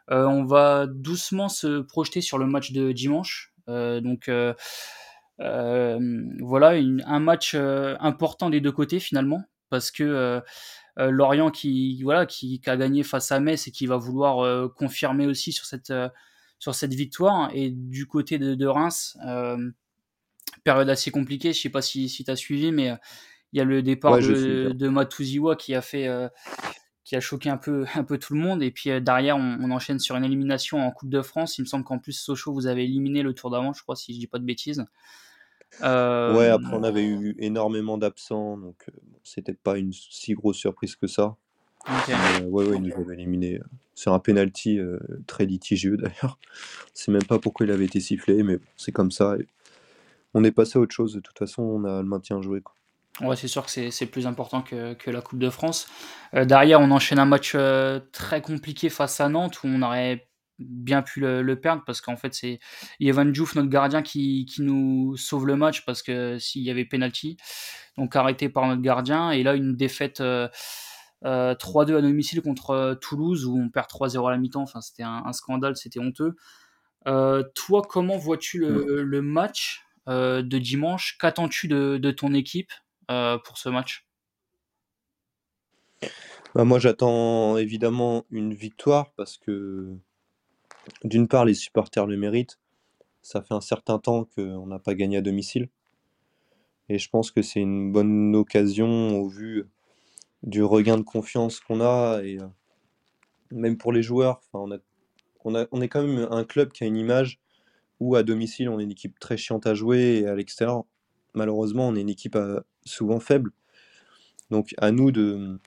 on 0.10 0.44
va 0.44 0.86
doucement 0.86 1.50
se 1.50 1.82
projeter 1.82 2.22
sur 2.22 2.38
le 2.38 2.46
match 2.46 2.72
de 2.74 2.92
dimanche. 2.92 3.54
donc 3.68 4.30
voilà, 5.40 6.70
un 6.70 7.20
match 7.20 7.56
important 7.56 8.52
des 8.52 8.62
deux 8.62 8.74
côtés 8.74 9.00
finalement, 9.00 9.42
parce 9.70 9.92
que 9.92 10.04
euh, 10.04 10.42
euh, 10.98 11.12
Lorient 11.12 11.52
qui 11.52 12.02
voilà 12.04 12.26
qui, 12.26 12.62
a 12.66 12.78
gagné 12.78 13.04
face 13.04 13.32
à 13.32 13.40
Metz 13.40 13.68
et 13.68 13.72
qui 13.72 13.88
va 13.88 13.98
vouloir 13.98 14.40
euh, 14.40 14.68
confirmer 14.68 15.26
aussi 15.26 15.52
sur 15.52 15.66
cette 15.66 15.94
sur 16.60 16.76
cette 16.76 16.94
victoire. 16.94 17.50
Et 17.54 17.70
du 17.70 18.06
côté 18.06 18.38
de, 18.38 18.66
Reims 18.66 19.18
période 20.64 20.90
assez 20.90 21.12
compliquée 21.12 21.54
je 21.54 21.62
sais 21.62 21.70
pas 21.70 21.82
si, 21.82 22.10
si 22.10 22.26
tu 22.26 22.32
as 22.32 22.36
suivi 22.36 22.72
mais 22.72 22.92
il 23.54 23.58
y 23.58 23.62
a 23.62 23.64
le 23.64 23.82
départ 23.82 24.18
de, 24.18 24.72
de 24.74 24.90
Matuziwa 24.90 25.56
qui 25.56 25.74
a 25.74 25.82
fait 25.82 26.10
qui 27.04 27.16
a 27.16 27.22
choqué 27.22 27.50
un 27.50 27.58
peu 27.58 27.86
un 27.96 28.04
peu 28.04 28.18
tout 28.18 28.34
le 28.34 28.40
monde. 28.40 28.62
Et 28.64 28.72
puis 28.72 28.90
derrière 29.02 29.38
on, 29.38 29.72
enchaîne 29.72 30.00
sur 30.00 30.16
une 30.16 30.26
élimination 30.26 30.80
en 30.80 30.92
Coupe 30.92 31.10
de 31.10 31.22
France. 31.22 31.58
Il 31.58 31.62
me 31.62 31.68
semble 31.68 31.86
qu'en 31.86 32.00
plus 32.00 32.14
Sochaux 32.14 32.54
vous 32.54 32.68
avez 32.68 32.84
éliminé 32.84 33.22
le 33.22 33.34
tour 33.34 33.52
d'avant 33.52 33.74
je 33.74 33.84
crois 33.84 33.96
si 33.96 34.14
je 34.14 34.20
dis 34.20 34.28
pas 34.28 34.40
de 34.40 34.46
bêtises 34.46 34.84
Ouais, 35.82 36.48
après 36.48 36.74
on 36.74 36.84
avait 36.84 37.06
eu 37.06 37.36
énormément 37.40 37.98
d'absents, 37.98 38.58
donc 38.58 38.86
c'était 39.24 39.54
pas 39.54 39.78
une 39.78 39.94
si 39.94 40.34
grosse 40.34 40.58
surprise 40.58 40.96
que 40.96 41.08
ça. 41.08 41.36
ok. 41.88 42.08
Mais 42.08 42.46
ouais, 42.46 42.68
ouais, 42.68 42.78
il 42.78 42.84
nous 42.84 42.94
avait 42.94 43.14
éliminé 43.14 43.60
sur 44.00 44.14
un 44.14 44.20
penalty 44.20 44.80
euh, 44.80 44.98
très 45.28 45.46
litigieux 45.46 45.98
d'ailleurs. 46.02 46.40
Je 46.96 47.02
sais 47.04 47.12
même 47.12 47.24
pas 47.24 47.38
pourquoi 47.38 47.66
il 47.66 47.72
avait 47.72 47.86
été 47.86 48.00
sifflé, 48.00 48.44
mais 48.44 48.58
bon, 48.58 48.66
c'est 48.78 48.92
comme 48.92 49.12
ça. 49.12 49.36
et 49.38 49.46
on 50.34 50.44
est 50.44 50.52
passé 50.52 50.78
à 50.78 50.82
autre 50.82 50.94
chose. 50.94 51.14
De 51.14 51.20
toute 51.20 51.38
façon, 51.38 51.64
on 51.64 51.84
a 51.84 52.02
le 52.02 52.08
maintien. 52.08 52.40
Quoi. 52.40 53.28
Ouais, 53.28 53.36
c'est 53.36 53.48
sûr 53.48 53.66
que 53.66 53.72
c'est 53.72 53.92
c'est 53.92 54.06
plus 54.06 54.28
important 54.28 54.62
que, 54.62 54.94
que 54.94 55.12
la 55.12 55.22
Coupe 55.22 55.40
de 55.40 55.50
France. 55.50 55.88
Euh, 56.34 56.46
derrière, 56.46 56.80
on 56.80 56.92
enchaîne 56.92 57.20
un 57.20 57.26
match 57.26 57.54
euh, 57.56 58.00
très 58.12 58.42
compliqué 58.42 58.90
face 58.90 59.20
à 59.20 59.28
Nantes 59.28 59.64
où 59.64 59.68
on 59.68 59.82
aurait 59.82 60.29
bien 60.60 61.02
pu 61.02 61.20
le, 61.20 61.42
le 61.42 61.60
perdre 61.60 61.84
parce 61.86 62.02
qu'en 62.02 62.18
fait, 62.18 62.34
c'est 62.34 62.60
Evan 63.00 63.32
Diouf, 63.32 63.56
notre 63.56 63.70
gardien, 63.70 64.02
qui, 64.02 64.46
qui 64.46 64.62
nous 64.62 65.16
sauve 65.18 65.48
le 65.48 65.56
match 65.56 65.86
parce 65.86 66.04
que 66.04 66.38
s'il 66.38 66.62
y 66.64 66.70
avait 66.70 66.86
penalty, 66.86 67.38
donc 67.98 68.16
arrêté 68.16 68.50
par 68.50 68.68
notre 68.68 68.82
gardien. 68.82 69.32
Et 69.32 69.44
là, 69.44 69.56
une 69.56 69.76
défaite 69.76 70.22
euh, 70.22 70.48
euh, 71.26 71.56
3-2 71.56 71.98
à 71.98 72.02
domicile 72.02 72.42
contre 72.42 72.72
euh, 72.72 72.96
Toulouse 72.96 73.46
où 73.46 73.58
on 73.60 73.70
perd 73.70 73.88
3-0 73.88 74.28
à 74.28 74.32
la 74.32 74.38
mi-temps. 74.38 74.62
Enfin, 74.62 74.82
c'était 74.82 75.04
un, 75.04 75.24
un 75.26 75.34
scandale, 75.34 75.76
c'était 75.76 76.00
honteux. 76.00 76.36
Euh, 77.08 77.44
toi, 77.56 77.82
comment 77.88 78.18
vois-tu 78.18 78.60
le, 78.60 79.04
le 79.04 79.22
match 79.22 79.86
euh, 80.08 80.42
de 80.42 80.58
dimanche? 80.58 81.18
Qu'attends-tu 81.20 81.68
de, 81.68 81.98
de 81.98 82.12
ton 82.12 82.34
équipe 82.34 82.72
euh, 83.10 83.38
pour 83.38 83.58
ce 83.58 83.70
match? 83.70 84.06
Bah, 86.56 86.64
moi, 86.64 86.80
j'attends 86.80 87.58
évidemment 87.58 88.26
une 88.32 88.54
victoire 88.54 89.14
parce 89.16 89.38
que 89.38 89.96
d'une 91.04 91.28
part, 91.28 91.46
les 91.46 91.54
supporters 91.54 92.06
le 92.06 92.18
méritent. 92.18 92.60
Ça 93.22 93.42
fait 93.42 93.54
un 93.54 93.62
certain 93.62 94.00
temps 94.00 94.26
qu'on 94.36 94.68
n'a 94.68 94.80
pas 94.80 94.96
gagné 94.96 95.18
à 95.18 95.22
domicile. 95.22 95.70
Et 96.90 96.98
je 96.98 97.10
pense 97.10 97.32
que 97.32 97.42
c'est 97.42 97.60
une 97.60 97.92
bonne 97.92 98.36
occasion 98.36 99.20
au 99.20 99.28
vu 99.28 99.66
du 100.44 100.64
regain 100.64 100.98
de 100.98 101.04
confiance 101.04 101.60
qu'on 101.60 101.82
a 101.82 102.22
et 102.24 102.40
euh, 102.40 102.48
même 103.52 103.78
pour 103.78 103.92
les 103.92 104.02
joueurs. 104.02 104.42
On 104.54 104.72
est 104.72 105.88
quand 105.88 106.04
même 106.04 106.28
un 106.32 106.44
club 106.44 106.72
qui 106.72 106.84
a 106.84 106.88
une 106.88 106.98
image 106.98 107.40
où 108.00 108.16
à 108.16 108.24
domicile 108.24 108.70
on 108.70 108.80
est 108.80 108.84
une 108.84 108.92
équipe 108.92 109.20
très 109.20 109.38
chiante 109.38 109.68
à 109.68 109.76
jouer 109.76 110.22
et 110.22 110.28
à 110.28 110.36
l'extérieur, 110.36 110.86
malheureusement, 111.34 111.88
on 111.88 111.96
est 111.96 112.02
une 112.02 112.10
équipe 112.10 112.36
euh, 112.36 112.62
souvent 112.86 113.20
faible. 113.20 113.52
Donc 114.50 114.74
à 114.78 114.92
nous 114.92 115.12
de, 115.12 115.60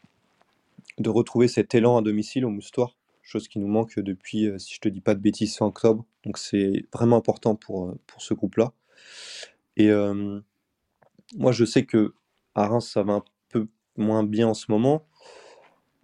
de 0.99 1.11
retrouver 1.11 1.49
cet 1.49 1.75
élan 1.75 1.99
à 1.99 2.03
domicile 2.03 2.45
au 2.45 2.51
Moustoir, 2.51 2.97
chose 3.23 3.49
qui 3.49 3.59
nous 3.59 3.69
manque 3.69 3.99
depuis, 3.99 4.47
euh, 4.49 4.59
si 4.59 4.75
je 4.75 4.81
te 4.81 4.89
dis 4.89 5.01
pas 5.01 5.15
de 5.15 5.21
bêtises, 5.21 5.57
fin 5.57 5.67
octobre. 5.67 6.05
Donc 6.25 6.39
c'est 6.39 6.87
vraiment 6.93 7.17
important 7.17 7.55
pour, 7.57 7.87
euh, 7.89 7.99
ce 8.19 8.35
groupe-là. 8.35 8.73
Et 9.77 9.91
moi 11.37 11.53
je 11.53 11.65
sais 11.65 11.85
que 11.85 12.15
à 12.55 12.67
Reims 12.69 12.89
ça 12.91 13.03
va 13.03 13.15
un 13.15 13.25
peu 13.49 13.69
moins 13.97 14.25
bien 14.25 14.49
en 14.49 14.55
ce 14.55 14.71
moment. 14.71 15.07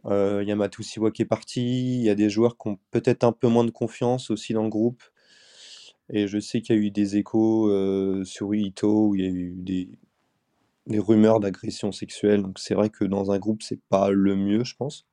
Euh, 0.06 0.40
Il 0.42 0.48
y 0.48 0.52
a 0.52 0.56
Matusiwa 0.56 1.10
qui 1.10 1.22
est 1.22 1.26
parti, 1.26 1.96
il 1.98 2.02
y 2.02 2.10
a 2.10 2.14
des 2.14 2.30
joueurs 2.30 2.56
qui 2.58 2.68
ont 2.68 2.78
peut-être 2.90 3.24
un 3.24 3.32
peu 3.32 3.48
moins 3.48 3.64
de 3.64 3.70
confiance 3.70 4.30
aussi 4.30 4.52
dans 4.52 4.62
le 4.62 4.68
groupe. 4.70 5.02
Et 6.10 6.26
je 6.28 6.38
sais 6.38 6.62
qu'il 6.62 6.76
y 6.76 6.78
a 6.78 6.82
eu 6.82 6.90
des 6.90 7.16
échos 7.16 7.70
sur 8.24 8.54
Ito 8.54 9.08
où 9.08 9.14
il 9.14 9.20
y 9.22 9.26
a 9.26 9.30
eu 9.30 9.54
des, 9.58 9.90
des 10.88 11.00
rumeurs 11.00 11.40
d'agression 11.40 11.92
sexuelle. 11.92 12.42
Donc 12.42 12.60
c'est 12.60 12.74
vrai 12.74 12.90
que 12.90 13.04
dans 13.06 13.32
un 13.32 13.40
groupe, 13.40 13.62
c'est 13.62 13.80
pas 13.90 14.10
le 14.10 14.36
mieux, 14.36 14.64
je 14.64 14.76
pense. 14.76 15.07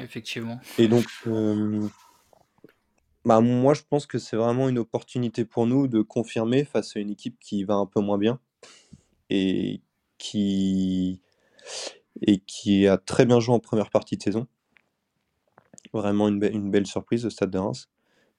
Effectivement. 0.00 0.60
Et 0.78 0.88
donc, 0.88 1.06
euh, 1.26 1.86
bah, 3.24 3.40
moi, 3.40 3.74
je 3.74 3.82
pense 3.88 4.06
que 4.06 4.18
c'est 4.18 4.36
vraiment 4.36 4.68
une 4.68 4.78
opportunité 4.78 5.44
pour 5.44 5.66
nous 5.66 5.86
de 5.86 6.02
confirmer 6.02 6.64
face 6.64 6.96
à 6.96 7.00
une 7.00 7.10
équipe 7.10 7.38
qui 7.40 7.64
va 7.64 7.74
un 7.74 7.86
peu 7.86 8.00
moins 8.00 8.18
bien 8.18 8.40
et 9.30 9.80
qui, 10.18 11.20
et 12.20 12.38
qui 12.40 12.86
a 12.86 12.98
très 12.98 13.24
bien 13.26 13.40
joué 13.40 13.54
en 13.54 13.60
première 13.60 13.90
partie 13.90 14.16
de 14.16 14.22
saison. 14.22 14.46
Vraiment 15.92 16.28
une, 16.28 16.40
be- 16.40 16.52
une 16.52 16.70
belle 16.70 16.86
surprise 16.86 17.26
au 17.26 17.30
Stade 17.30 17.50
de 17.50 17.58
Reims, 17.58 17.88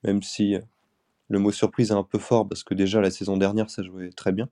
même 0.04 0.24
si 0.24 0.56
euh, 0.56 0.62
le 1.30 1.40
mot 1.40 1.52
surprise 1.52 1.92
est 1.92 1.96
un 1.96 2.04
peu 2.04 2.20
fort 2.20 2.48
parce 2.48 2.64
que 2.64 2.74
déjà 2.74 3.00
la 3.00 3.12
saison 3.12 3.38
dernière, 3.38 3.70
ça 3.70 3.84
jouait 3.84 4.10
très 4.10 4.32
bien. 4.32 4.50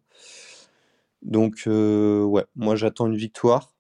Donc, 1.22 1.64
euh, 1.68 2.24
ouais, 2.24 2.46
moi 2.56 2.76
j'attends 2.76 3.08
une 3.08 3.16
victoire. 3.18 3.74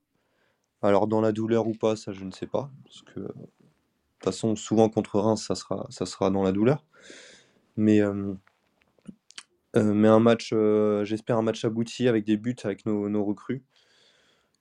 Alors, 0.81 1.07
dans 1.07 1.21
la 1.21 1.31
douleur 1.31 1.67
ou 1.67 1.73
pas, 1.73 1.95
ça 1.95 2.11
je 2.11 2.23
ne 2.23 2.31
sais 2.31 2.47
pas. 2.47 2.71
Parce 2.85 3.01
que, 3.03 3.19
de 3.19 3.27
toute 3.27 4.23
façon, 4.23 4.55
souvent 4.55 4.89
contre 4.89 5.19
Reims, 5.19 5.45
ça 5.47 5.55
sera, 5.55 5.85
ça 5.89 6.05
sera 6.05 6.31
dans 6.31 6.43
la 6.43 6.51
douleur. 6.51 6.83
Mais, 7.77 8.01
euh, 8.01 8.33
euh, 9.75 9.93
mais 9.93 10.07
un 10.07 10.19
match, 10.19 10.51
euh, 10.53 11.05
j'espère 11.05 11.37
un 11.37 11.43
match 11.43 11.63
abouti 11.65 12.07
avec 12.07 12.25
des 12.25 12.37
buts 12.37 12.55
avec 12.63 12.85
nos, 12.85 13.25
recrues. 13.25 13.63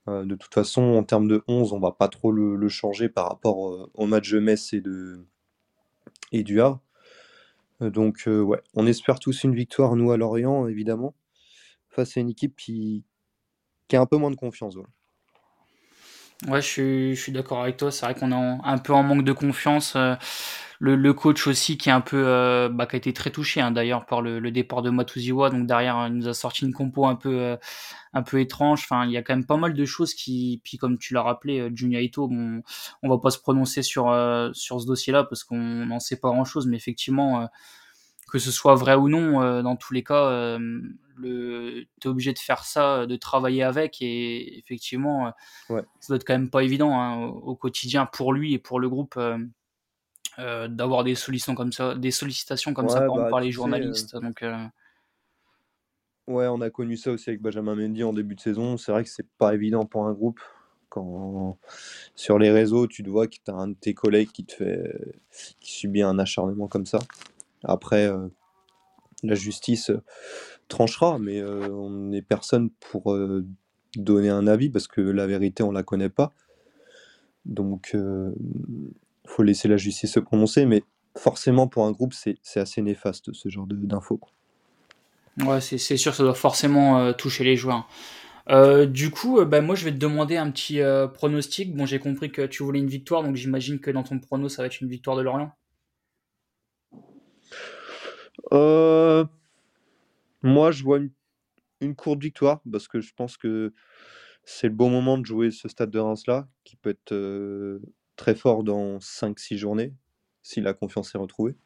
De 0.06 0.34
toute 0.34 0.52
façon, 0.52 0.82
en 0.82 1.04
termes 1.04 1.28
de 1.28 1.44
11, 1.46 1.72
on 1.72 1.78
va 1.78 1.92
pas 1.92 2.08
trop 2.08 2.32
le, 2.32 2.68
changer 2.68 3.08
par 3.08 3.28
rapport 3.28 3.88
au 3.94 4.06
match 4.06 4.28
de 4.32 4.40
Metz 4.40 4.72
et, 4.72 4.80
de, 4.80 5.24
et 6.32 6.42
du 6.42 6.60
Havre. 6.60 6.80
Donc, 7.80 8.24
ouais, 8.26 8.60
on 8.74 8.88
espère 8.88 9.20
tous 9.20 9.44
une 9.44 9.54
victoire, 9.54 9.94
nous 9.94 10.10
à 10.10 10.16
Lorient, 10.16 10.66
évidemment, 10.66 11.14
face 11.90 12.16
à 12.16 12.20
une 12.20 12.30
équipe 12.30 12.56
qui, 12.56 13.04
qui 13.86 13.94
a 13.94 14.00
un 14.00 14.06
peu 14.06 14.16
moins 14.16 14.32
de 14.32 14.36
confiance. 14.36 14.74
Ouais, 16.48 16.62
je 16.62 16.66
suis, 16.66 17.16
suis 17.16 17.32
d'accord 17.32 17.60
avec 17.62 17.76
toi. 17.76 17.90
C'est 17.90 18.06
vrai 18.06 18.14
qu'on 18.14 18.32
est 18.32 18.34
en- 18.34 18.62
un 18.64 18.78
peu 18.78 18.94
en 18.94 19.02
manque 19.02 19.24
de 19.24 19.32
confiance. 19.32 19.94
euh, 19.96 20.14
le, 20.82 20.96
le 20.96 21.12
coach 21.12 21.46
aussi 21.46 21.76
qui 21.76 21.90
est 21.90 21.92
un 21.92 22.00
peu, 22.00 22.22
euh, 22.26 22.70
bah, 22.70 22.86
qui 22.86 22.96
a 22.96 22.98
été 22.98 23.12
très 23.12 23.30
touché 23.30 23.60
hein, 23.60 23.70
d'ailleurs 23.70 24.06
par 24.06 24.22
le, 24.22 24.38
le 24.40 24.50
départ 24.50 24.80
de 24.82 24.88
Matuziwa. 24.90 25.50
Donc 25.50 25.66
derrière, 25.66 26.06
il 26.08 26.14
nous 26.14 26.28
a 26.28 26.32
sorti 26.34 26.64
une 26.64 26.72
compo 26.72 27.04
un 27.06 27.16
peu, 27.16 27.28
euh, 27.38 27.56
un 28.14 28.22
peu 28.22 28.40
étrange. 28.40 28.80
Enfin, 28.84 29.04
il 29.06 29.12
y 29.12 29.18
a 29.18 29.22
quand 29.22 29.34
même 29.36 29.44
pas 29.46 29.58
mal 29.58 29.74
de 29.74 29.84
choses 29.84 30.14
qui, 30.14 30.60
puis 30.64 30.78
comme 30.78 30.96
tu 30.98 31.12
l'as 31.14 31.22
rappelé, 31.22 31.60
euh, 31.60 31.70
Junya 31.74 32.00
Ito, 32.00 32.28
bon, 32.28 32.62
on 33.02 33.08
va 33.10 33.18
pas 33.18 33.30
se 33.30 33.38
prononcer 33.40 33.82
sur, 33.82 34.10
euh, 34.10 34.50
sur 34.54 34.80
ce 34.80 34.86
dossier-là 34.86 35.24
parce 35.24 35.44
qu'on 35.44 35.58
n'en 35.58 36.00
sait 36.00 36.18
pas 36.18 36.30
grand-chose, 36.30 36.66
mais 36.66 36.76
effectivement, 36.78 37.42
euh, 37.42 37.46
que 38.30 38.38
ce 38.38 38.50
soit 38.50 38.74
vrai 38.74 38.94
ou 38.94 39.08
non, 39.08 39.42
euh, 39.42 39.62
dans 39.62 39.76
tous 39.76 39.92
les 39.92 40.04
cas, 40.04 40.24
euh, 40.26 40.80
le, 41.20 41.84
t'es 42.00 42.08
obligé 42.08 42.32
de 42.32 42.38
faire 42.38 42.64
ça, 42.64 43.06
de 43.06 43.16
travailler 43.16 43.62
avec, 43.62 44.00
et 44.00 44.58
effectivement, 44.58 45.26
euh, 45.26 45.30
Ouais. 45.68 45.82
ça 46.00 46.08
doit 46.08 46.16
être 46.16 46.26
quand 46.26 46.34
même 46.34 46.50
pas 46.50 46.62
évident 46.62 46.98
hein, 47.00 47.26
au, 47.26 47.54
quotidien 47.54 48.06
pour 48.06 48.32
lui 48.32 48.54
et 48.54 48.58
pour 48.58 48.80
le 48.80 48.88
groupe 48.88 49.14
euh, 49.16 49.38
euh, 50.38 50.68
d'avoir 50.68 51.04
des 51.04 51.14
sollicitations 51.14 51.54
comme 51.54 51.72
ça, 51.72 51.94
des 51.94 52.10
sollicitations 52.10 52.74
comme 52.74 52.88
ça 52.88 53.00
Ouais, 53.00 53.06
par, 53.06 53.16
bah, 53.16 53.28
par 53.30 53.40
les 53.40 53.46
tu 53.46 53.52
sais, 53.52 53.56
journalistes. 53.56 54.16
Donc, 54.16 54.44
ouais, 56.26 56.46
on 56.46 56.60
a 56.60 56.70
connu 56.70 56.96
ça 56.96 57.12
aussi 57.12 57.30
avec 57.30 57.42
Benjamin 57.42 57.74
Mendy 57.74 58.02
en 58.02 58.12
début 58.12 58.34
de 58.34 58.40
saison. 58.40 58.76
C'est 58.76 58.92
vrai 58.92 59.04
que 59.04 59.10
c'est 59.10 59.28
pas 59.38 59.54
évident 59.54 59.84
pour 59.84 60.06
un 60.06 60.12
groupe. 60.12 60.40
Quand 60.88 61.56
sur 62.16 62.36
les 62.40 62.50
réseaux, 62.50 62.88
tu 62.88 63.04
te 63.04 63.08
vois 63.08 63.28
que 63.28 63.36
tu 63.36 63.50
as 63.50 63.54
un 63.54 63.68
de 63.68 63.74
tes 63.74 63.94
collègues 63.94 64.32
qui 64.32 64.44
te 64.44 64.54
fait, 64.54 65.14
qui 65.60 65.72
subit 65.72 66.02
un 66.02 66.18
acharnement 66.18 66.66
comme 66.66 66.84
ça. 66.84 66.98
Après, 67.62 68.06
euh, 68.06 68.28
la 69.22 69.34
justice 69.34 69.90
tranchera, 70.70 71.18
mais 71.18 71.40
euh, 71.40 71.68
on 71.70 71.90
n'est 71.90 72.22
personne 72.22 72.70
pour 72.70 73.12
euh, 73.12 73.44
donner 73.96 74.30
un 74.30 74.46
avis 74.46 74.70
parce 74.70 74.88
que 74.88 75.00
la 75.02 75.26
vérité, 75.26 75.62
on 75.62 75.72
la 75.72 75.82
connaît 75.82 76.08
pas. 76.08 76.32
Donc, 77.44 77.92
il 77.94 78.92
faut 79.26 79.42
laisser 79.42 79.68
la 79.68 79.76
justice 79.76 80.12
se 80.12 80.20
prononcer, 80.20 80.66
mais 80.66 80.84
forcément, 81.16 81.68
pour 81.68 81.84
un 81.86 81.92
groupe, 81.92 82.14
c'est 82.14 82.38
c'est 82.42 82.60
assez 82.60 82.82
néfaste 82.82 83.32
ce 83.32 83.48
genre 83.48 83.66
de- 83.66 83.76
d'infos. 83.76 84.20
ouais, 85.38 85.60
c'est 85.60 85.78
sûr, 85.96 86.14
ça 86.14 86.22
doit 86.22 86.34
forcément 86.34 86.98
euh, 86.98 87.12
toucher 87.12 87.44
les 87.44 87.56
joueurs. 87.56 87.88
Euh, 88.50 88.86
du 88.86 89.10
coup, 89.10 89.40
euh, 89.40 89.44
bah, 89.44 89.60
moi, 89.60 89.74
je 89.76 89.84
vais 89.84 89.92
te 89.92 89.98
demander 89.98 90.36
un 90.36 90.50
petit 90.50 90.80
euh, 90.80 91.06
pronostic. 91.08 91.74
Bon, 91.76 91.86
j'ai 91.86 91.98
compris 92.00 92.32
que 92.32 92.46
tu 92.46 92.62
voulais 92.64 92.80
une 92.80 92.88
victoire, 92.88 93.22
donc 93.22 93.36
j'imagine 93.36 93.80
que 93.80 93.90
dans 93.90 94.02
ton 94.04 94.18
prono, 94.18 94.48
ça 94.48 94.62
va 94.62 94.66
être 94.66 94.80
une 94.80 94.88
victoire 94.88 95.16
de 95.16 95.22
Lorient. 95.22 95.52
Euh, 98.52 99.24
moi, 100.42 100.70
je 100.70 100.82
vois 100.82 100.98
une, 101.80 101.94
courte 101.94 102.22
victoire 102.22 102.60
parce 102.70 102.88
que 102.88 103.00
je 103.00 103.12
pense 103.14 103.36
que 103.36 103.72
c'est 104.44 104.68
le 104.68 104.74
bon 104.74 104.90
moment 104.90 105.18
de 105.18 105.24
jouer 105.24 105.50
ce 105.50 105.68
stade 105.68 105.90
de 105.90 105.98
Reims-là, 105.98 106.48
qui 106.64 106.76
peut 106.76 106.90
être 106.90 107.12
euh, 107.12 107.80
très 108.16 108.34
fort 108.34 108.64
dans 108.64 109.00
cinq 109.00 109.38
six 109.38 109.58
journées, 109.58 109.94
si 110.42 110.60
la 110.60 110.74
confiance 110.74 111.14
est 111.14 111.18
retrouvée. 111.18 111.56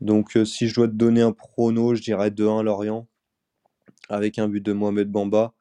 Donc, 0.00 0.36
euh, 0.36 0.44
si 0.44 0.68
je 0.68 0.74
dois 0.74 0.88
te 0.88 0.92
donner 0.92 1.22
un 1.22 1.32
prono, 1.32 1.94
je 1.94 2.02
dirais 2.02 2.30
2-1 2.30 2.62
Lorient, 2.62 3.08
avec 4.08 4.38
un 4.38 4.48
but 4.48 4.64
de 4.64 4.72
Mohamed 4.72 5.10
Bamba, 5.10 5.54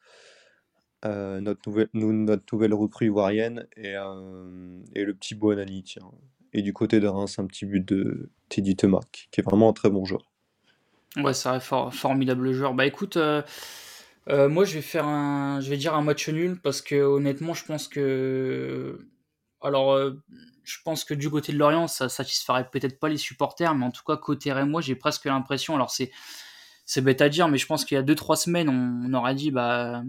euh, 1.06 1.40
notre, 1.40 1.70
nouvelle, 1.70 1.90
nous- 1.94 2.14
notre 2.14 3.04
ivoirienne, 3.04 3.68
et, 3.78 3.94
le 3.94 5.14
petit 5.14 5.36
Boanani, 5.36 5.84
tiens. 5.84 6.12
Et 6.54 6.62
du 6.62 6.74
côté 6.74 7.00
de 7.00 7.08
Reims, 7.08 7.38
un 7.40 7.46
petit 7.46 7.66
but 7.66 7.86
de 7.86 8.32
Teddy 8.50 8.76
Temac, 8.76 9.28
qui 9.32 9.42
est 9.42 9.44
vraiment 9.44 9.70
un 9.70 9.74
très 9.74 9.90
bon 9.90 10.06
joueur. 10.06 10.35
Ouais, 11.18 11.34
c'est 11.34 11.50
vrai, 11.50 11.60
for- 11.62 11.94
formidable 11.94 12.52
joueur. 12.52 12.74
Bah 12.74 12.86
écoute, 12.86 13.16
euh, 13.18 13.42
euh, 14.30 14.50
moi 14.50 14.66
je 14.66 14.74
vais 14.76 14.82
faire 14.82 15.06
un, 15.08 15.62
je 15.62 15.70
vais 15.70 15.78
dire 15.78 15.94
un 15.96 16.02
match 16.02 16.28
nul 16.30 16.60
parce 16.62 16.82
que 16.82 16.96
honnêtement, 16.96 17.54
je 17.54 17.64
pense 17.66 17.88
que, 17.88 19.08
alors, 19.62 19.94
euh, 19.94 20.22
je 20.64 20.78
pense 20.84 21.06
que 21.06 21.14
du 21.14 21.30
côté 21.30 21.54
de 21.54 21.58
Lorient, 21.58 21.88
ça 21.88 22.10
satisferait 22.10 22.70
peut-être 22.70 23.00
pas 23.00 23.08
les 23.10 23.18
supporters, 23.18 23.76
mais 23.76 23.86
en 23.86 23.92
tout 23.92 24.04
cas 24.06 24.18
côté 24.18 24.54
moi, 24.66 24.82
j'ai 24.82 24.96
presque 24.96 25.26
l'impression, 25.26 25.76
alors 25.76 25.92
c'est 25.92 26.12
c'est 26.86 27.02
bête 27.02 27.22
à 27.22 27.30
dire, 27.30 27.48
mais 27.50 27.58
je 27.58 27.66
pense 27.68 27.86
qu'il 27.86 27.96
y 27.96 28.00
a 28.00 28.04
2-3 28.04 28.36
semaines, 28.38 28.70
on, 28.70 29.14
aurait 29.14 29.36
dit, 29.36 29.52
bah, 29.52 30.04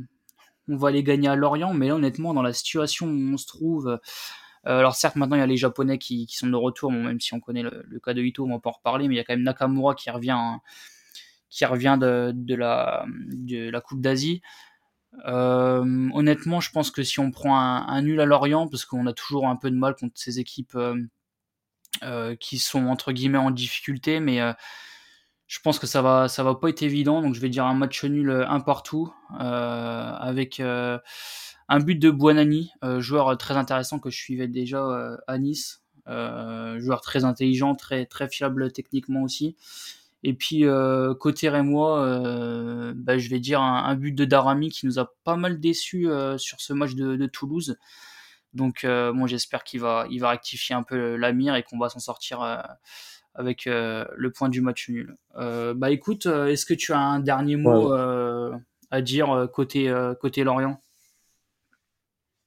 on 0.69 0.77
va 0.77 0.89
aller 0.89 1.03
gagner 1.03 1.29
à 1.29 1.37
Lorient, 1.37 1.73
mais 1.75 1.89
là, 1.89 1.97
honnêtement, 1.97 2.35
dans 2.35 2.43
la 2.43 2.53
situation 2.53 3.07
où 3.09 3.35
on 3.35 3.37
se 3.39 3.47
trouve, 3.47 3.99
alors 4.67 4.97
certes, 4.97 5.17
maintenant, 5.17 5.37
il 5.37 5.41
y 5.41 5.43
a 5.43 5.47
les 5.47 5.57
Japonais 5.57 5.99
qui, 5.99 6.27
sont 6.29 6.49
de 6.49 6.57
retour, 6.57 6.91
même 6.91 7.21
si 7.21 7.33
on 7.35 7.41
connaît 7.41 7.63
le, 7.63 8.01
cas 8.05 8.15
de 8.15 8.23
Ito, 8.23 8.45
on 8.45 8.51
va 8.51 8.59
pas 8.59 8.71
en 8.71 8.73
reparler, 8.73 9.07
mais 9.09 9.15
il 9.15 9.19
y 9.19 9.21
a 9.21 9.25
quand 9.25 9.35
même 9.35 9.45
Nakamura 9.45 9.95
qui 9.95 10.11
revient, 10.11 10.37
qui 11.51 11.65
revient 11.65 11.97
de, 12.01 12.55
la, 12.55 13.07
de 13.09 13.71
la 13.71 13.81
Coupe 13.81 14.01
d'Asie. 14.01 14.43
Euh, 15.25 16.11
honnêtement, 16.13 16.61
je 16.61 16.71
pense 16.71 16.91
que 16.91 17.03
si 17.03 17.21
on 17.21 17.31
prend 17.31 17.59
un, 17.59 18.03
nul 18.03 18.21
à 18.21 18.25
Lorient, 18.25 18.69
parce 18.69 18.85
qu'on 18.85 19.07
a 19.07 19.13
toujours 19.13 19.49
un 19.49 19.57
peu 19.57 19.71
de 19.71 19.77
mal 19.77 19.95
contre 19.95 20.15
ces 20.17 20.39
équipes 20.39 20.75
euh, 20.75 20.97
euh, 22.03 22.37
qui 22.37 22.59
sont 22.59 22.87
entre 22.87 23.13
guillemets 23.13 23.39
en 23.39 23.51
difficulté, 23.51 24.21
mais 24.21 24.41
je 25.47 25.61
pense 25.61 25.79
que 25.79 25.87
ça 25.87 26.03
va, 26.03 26.29
ça 26.29 26.43
va 26.43 26.55
pas 26.55 26.69
être 26.69 26.83
évident. 26.83 27.23
Donc 27.23 27.35
je 27.35 27.41
vais 27.41 27.49
dire 27.49 27.65
un 27.65 27.75
match 27.75 28.05
nul 28.05 28.31
un 28.31 28.61
partout 28.61 29.13
avec 29.39 30.61
un 30.61 31.81
but 31.81 31.97
de 31.97 32.11
Buonani, 32.11 32.73
joueur 32.99 33.37
très 33.39 33.57
intéressant 33.57 33.99
que 33.99 34.11
je 34.11 34.19
suivais 34.19 34.49
déjà 34.49 35.17
à 35.27 35.39
Nice, 35.39 35.83
joueur 36.07 37.01
très 37.01 37.25
intelligent, 37.25 37.75
très 37.75 38.07
très 38.07 38.29
fiable 38.29 38.73
techniquement 38.73 39.23
aussi. 39.23 39.57
Et 40.23 40.35
puis 40.35 40.65
euh, 40.65 41.15
côté 41.15 41.49
Rémois, 41.49 42.01
euh, 42.01 42.93
bah, 42.97 43.19
je 43.19 43.29
vais 43.29 43.39
dire 43.39 43.61
un, 43.61 43.95
but 43.95 44.13
de 44.13 44.25
Darami 44.25 44.71
qui 44.71 44.87
nous 44.87 44.99
a 44.99 45.13
pas 45.25 45.37
mal 45.37 45.61
déçu 45.61 46.09
euh, 46.09 46.39
sur 46.39 46.61
ce 46.61 46.73
match 46.73 46.95
de, 46.95 47.27
Toulouse. 47.27 47.77
Donc 48.55 48.85
moi 48.85 49.29
j'espère 49.29 49.65
qu'il 49.65 49.81
va, 49.81 50.07
il 50.11 50.21
va 50.21 50.31
rectifier 50.31 50.75
un 50.75 50.83
peu 50.83 51.17
la 51.17 51.33
mire 51.33 51.55
et 51.57 51.63
qu'on 51.63 51.79
va 51.79 51.91
s'en 51.91 51.99
sortir 51.99 52.41
avec 53.35 53.67
le 53.67 54.29
point 54.29 54.49
du 54.49 54.63
match 54.63 54.89
nul. 54.89 55.17
bah 55.35 55.91
écoute, 55.91 56.25
est-ce 56.25 56.65
que 56.65 56.73
tu 56.73 56.93
as 56.93 56.99
un 56.99 57.21
dernier 57.21 57.57
mot 57.57 57.93
à 57.93 59.03
dire 59.03 59.49
côté, 59.53 59.95
côté 60.21 60.43
Lorient? 60.43 60.81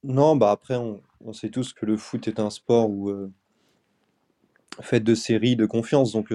Non, 0.03 0.35
bah 0.35 0.49
après 0.49 0.77
on, 0.77 1.01
on, 1.23 1.33
sait 1.33 1.49
tous 1.49 1.73
que 1.73 1.85
le 1.85 1.97
foot 1.97 2.27
est 2.27 2.39
un 2.39 2.49
sport 2.49 2.89
où 2.89 3.31
fait 4.81 5.01
de 5.01 5.13
séries, 5.13 5.55
de 5.55 5.67
confiance. 5.67 6.13
Donc 6.13 6.33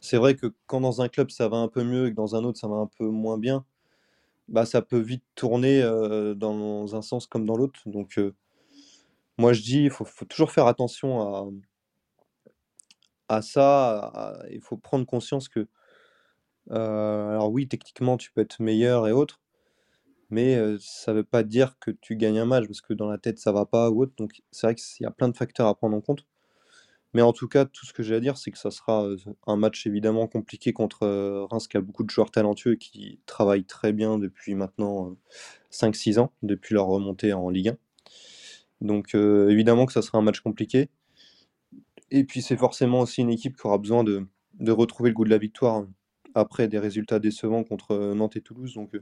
c'est 0.00 0.16
vrai 0.16 0.34
que 0.36 0.54
quand 0.66 0.80
dans 0.80 1.02
un 1.02 1.08
club 1.08 1.30
ça 1.30 1.48
va 1.48 1.58
un 1.58 1.68
peu 1.68 1.84
mieux 1.84 2.06
et 2.06 2.10
que 2.10 2.16
dans 2.16 2.36
un 2.36 2.44
autre 2.44 2.58
ça 2.58 2.68
va 2.68 2.76
un 2.76 2.86
peu 2.98 3.06
moins 3.06 3.38
bien, 3.38 3.64
bah 4.48 4.66
ça 4.66 4.82
peut 4.82 4.98
vite 4.98 5.24
tourner 5.34 5.82
dans 6.36 6.96
un 6.96 7.02
sens 7.02 7.26
comme 7.26 7.46
dans 7.46 7.56
l'autre. 7.56 7.80
Donc 7.86 8.18
moi 9.38 9.52
je 9.52 9.62
dis, 9.62 9.84
il 9.84 9.90
faut, 9.90 10.04
toujours 10.28 10.52
faire 10.52 10.66
attention 10.66 11.54
à, 13.28 13.42
ça. 13.42 14.38
Il 14.50 14.60
faut 14.60 14.76
prendre 14.76 15.06
conscience 15.06 15.48
que, 15.48 15.68
alors 16.70 17.50
oui, 17.52 17.68
techniquement 17.68 18.16
tu 18.16 18.32
peux 18.32 18.40
être 18.42 18.60
meilleur 18.60 19.08
et 19.08 19.12
autres, 19.12 19.40
mais 20.30 20.56
ça 20.80 21.12
ne 21.12 21.18
veut 21.18 21.24
pas 21.24 21.42
dire 21.42 21.76
que 21.80 21.90
tu 21.90 22.16
gagnes 22.16 22.38
un 22.38 22.46
match 22.46 22.66
parce 22.66 22.80
que 22.82 22.94
dans 22.94 23.08
la 23.08 23.18
tête 23.18 23.38
ça 23.38 23.52
va 23.52 23.66
pas 23.66 23.90
ou 23.90 24.02
autre. 24.02 24.14
Donc 24.18 24.42
c'est 24.50 24.66
vrai 24.66 24.74
qu'il 24.74 25.04
y 25.04 25.06
a 25.06 25.10
plein 25.10 25.28
de 25.28 25.36
facteurs 25.36 25.68
à 25.68 25.74
prendre 25.74 25.96
en 25.96 26.00
compte. 26.00 26.26
Mais 27.12 27.22
en 27.22 27.32
tout 27.32 27.48
cas, 27.48 27.64
tout 27.64 27.86
ce 27.86 27.92
que 27.92 28.02
j'ai 28.02 28.14
à 28.14 28.20
dire, 28.20 28.36
c'est 28.36 28.50
que 28.52 28.58
ça 28.58 28.70
sera 28.70 29.08
un 29.46 29.56
match 29.56 29.86
évidemment 29.86 30.28
compliqué 30.28 30.72
contre 30.72 31.06
Reims, 31.50 31.66
qui 31.66 31.76
a 31.76 31.80
beaucoup 31.80 32.04
de 32.04 32.10
joueurs 32.10 32.30
talentueux 32.30 32.74
et 32.74 32.78
qui 32.78 33.20
travaillent 33.26 33.64
très 33.64 33.92
bien 33.92 34.18
depuis 34.18 34.54
maintenant 34.54 35.16
5-6 35.72 36.20
ans, 36.20 36.32
depuis 36.42 36.74
leur 36.74 36.86
remontée 36.86 37.32
en 37.32 37.50
Ligue 37.50 37.70
1. 37.70 37.76
Donc 38.82 39.14
évidemment 39.14 39.86
que 39.86 39.92
ça 39.92 40.02
sera 40.02 40.18
un 40.18 40.22
match 40.22 40.40
compliqué. 40.40 40.88
Et 42.12 42.24
puis 42.24 42.42
c'est 42.42 42.56
forcément 42.56 43.00
aussi 43.00 43.22
une 43.22 43.30
équipe 43.30 43.56
qui 43.56 43.66
aura 43.66 43.78
besoin 43.78 44.04
de, 44.04 44.26
retrouver 44.68 45.10
le 45.10 45.14
goût 45.14 45.24
de 45.24 45.30
la 45.30 45.38
victoire 45.38 45.86
après 46.34 46.68
des 46.68 46.78
résultats 46.78 47.18
décevants 47.18 47.64
contre 47.64 48.14
Nantes 48.14 48.36
et 48.36 48.40
Toulouse. 48.40 48.74
Donc 48.74 48.96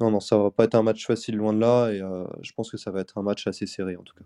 non, 0.00 0.10
non, 0.10 0.20
ça 0.20 0.36
va 0.36 0.50
pas 0.50 0.64
être 0.64 0.74
un 0.74 0.82
match 0.82 1.06
facile 1.06 1.36
loin 1.36 1.52
de 1.52 1.60
là, 1.60 1.90
et 1.90 2.00
je 2.42 2.52
pense 2.52 2.70
que 2.70 2.76
ça 2.76 2.90
va 2.90 3.00
être 3.00 3.18
un 3.18 3.22
match 3.22 3.46
assez 3.46 3.66
serré 3.66 3.96
en 3.96 4.02
tout 4.02 4.14
cas. 4.16 4.24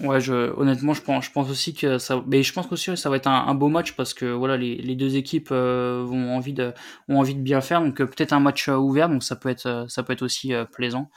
Ouais, 0.00 0.20
je, 0.20 0.32
honnêtement, 0.56 0.94
je 0.94 1.02
pense, 1.02 1.24
je 1.24 1.32
pense 1.32 1.50
aussi 1.50 1.74
que 1.74 1.98
ça, 1.98 2.22
mais 2.26 2.44
je 2.44 2.52
pense 2.52 2.70
aussi 2.70 2.86
que 2.86 2.96
ça 2.96 3.10
va 3.10 3.16
être 3.16 3.26
un, 3.26 3.54
beau 3.54 3.68
match 3.68 3.92
parce 3.92 4.14
que 4.14 4.26
voilà, 4.26 4.56
les, 4.56 4.76
les 4.76 4.94
deux 4.94 5.16
équipes 5.16 5.48
euh, 5.50 6.04
vont 6.06 6.36
envie 6.36 6.52
de, 6.52 6.72
ont 7.08 7.18
envie 7.18 7.34
de 7.34 7.40
bien 7.40 7.60
faire, 7.60 7.80
donc 7.80 8.00
euh, 8.00 8.06
peut-être 8.06 8.32
un 8.32 8.38
match 8.38 8.68
euh, 8.68 8.76
ouvert, 8.76 9.08
donc 9.08 9.24
ça 9.24 9.34
peut 9.34 9.48
être, 9.48 9.86
ça 9.88 10.04
peut 10.04 10.12
être 10.12 10.22
aussi 10.22 10.52
plaisant. 10.72 11.10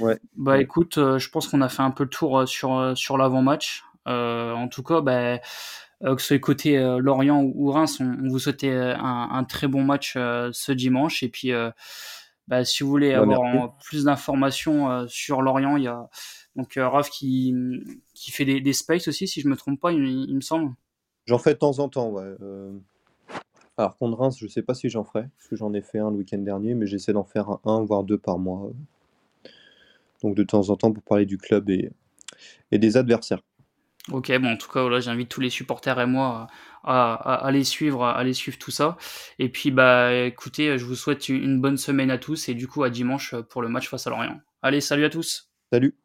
Ouais. 0.00 0.18
Bah 0.36 0.60
écoute, 0.60 0.96
je 0.96 1.28
pense 1.28 1.46
qu'on 1.46 1.60
a 1.60 1.68
fait 1.68 1.82
un 1.82 1.92
peu 1.92 2.02
le 2.02 2.10
tour 2.10 2.48
sur 2.48 2.98
sur 2.98 3.16
l'avant-match. 3.16 3.84
en 4.06 4.66
tout 4.68 4.82
cas, 4.82 5.00
bah, 5.00 5.38
que 6.00 6.20
ce 6.20 6.26
soit 6.26 6.38
côté 6.40 6.76
Lorient 6.98 7.40
ou 7.42 7.70
Reims, 7.70 8.00
on, 8.00 8.28
vous 8.28 8.40
souhaitait 8.40 8.72
un, 8.72 9.28
un, 9.30 9.44
très 9.44 9.68
bon 9.68 9.84
match 9.84 10.14
ce 10.14 10.72
dimanche. 10.72 11.22
Et 11.22 11.28
puis, 11.28 11.52
bah, 12.48 12.64
si 12.64 12.82
vous 12.82 12.90
voulez 12.90 13.14
avoir 13.14 13.76
plus 13.78 14.02
d'informations 14.06 15.06
sur 15.06 15.40
Lorient, 15.40 15.76
il 15.76 15.84
y 15.84 15.88
a 15.88 16.08
donc 16.56 16.76
euh, 16.76 16.88
Raph 16.88 17.10
qui, 17.10 17.54
qui 18.14 18.30
fait 18.30 18.44
des, 18.44 18.60
des 18.60 18.72
spaces 18.72 19.08
aussi, 19.08 19.28
si 19.28 19.40
je 19.40 19.48
me 19.48 19.56
trompe 19.56 19.80
pas, 19.80 19.92
il, 19.92 20.34
me 20.34 20.40
semble. 20.40 20.72
J'en 21.26 21.38
fais 21.38 21.52
de 21.52 21.58
temps 21.58 21.78
en 21.78 21.88
temps, 21.88 22.10
ouais. 22.10 22.34
Euh, 22.40 22.72
alors 23.76 23.96
contre 23.96 24.16
Reims, 24.16 24.38
je 24.40 24.46
sais 24.46 24.62
pas 24.62 24.74
si 24.74 24.88
j'en 24.88 25.04
ferai, 25.04 25.26
parce 25.36 25.48
que 25.48 25.56
j'en 25.56 25.74
ai 25.74 25.82
fait 25.82 25.98
un 25.98 26.10
le 26.10 26.16
week-end 26.16 26.38
dernier, 26.38 26.74
mais 26.74 26.86
j'essaie 26.86 27.12
d'en 27.12 27.24
faire 27.24 27.58
un, 27.64 27.84
voire 27.84 28.04
deux 28.04 28.16
par 28.16 28.38
mois. 28.38 28.70
Donc 30.22 30.34
de 30.34 30.42
temps 30.42 30.70
en 30.70 30.76
temps 30.76 30.92
pour 30.92 31.02
parler 31.02 31.26
du 31.26 31.36
club 31.36 31.68
et, 31.68 31.90
et 32.72 32.78
des 32.78 32.96
adversaires. 32.96 33.42
Ok, 34.10 34.32
bon, 34.38 34.52
en 34.52 34.56
tout 34.56 34.70
cas, 34.70 34.80
voilà, 34.80 35.00
j'invite 35.00 35.28
tous 35.28 35.40
les 35.40 35.50
supporters 35.50 36.00
et 36.00 36.06
moi 36.06 36.46
à, 36.84 37.12
à, 37.12 37.46
aller 37.46 37.64
suivre, 37.64 38.04
à 38.04 38.16
aller 38.16 38.32
suivre 38.32 38.56
tout 38.56 38.70
ça. 38.70 38.96
Et 39.38 39.50
puis, 39.50 39.70
bah, 39.70 40.14
écoutez, 40.14 40.78
je 40.78 40.84
vous 40.84 40.94
souhaite 40.94 41.28
une 41.28 41.60
bonne 41.60 41.76
semaine 41.76 42.10
à 42.10 42.16
tous 42.16 42.48
et 42.48 42.54
du 42.54 42.68
coup 42.68 42.84
à 42.84 42.88
dimanche 42.88 43.34
pour 43.50 43.60
le 43.60 43.68
match 43.68 43.88
face 43.88 44.06
à 44.06 44.10
Lorient. 44.10 44.40
Allez, 44.62 44.80
salut 44.80 45.04
à 45.04 45.10
tous. 45.10 45.50
Salut. 45.72 45.96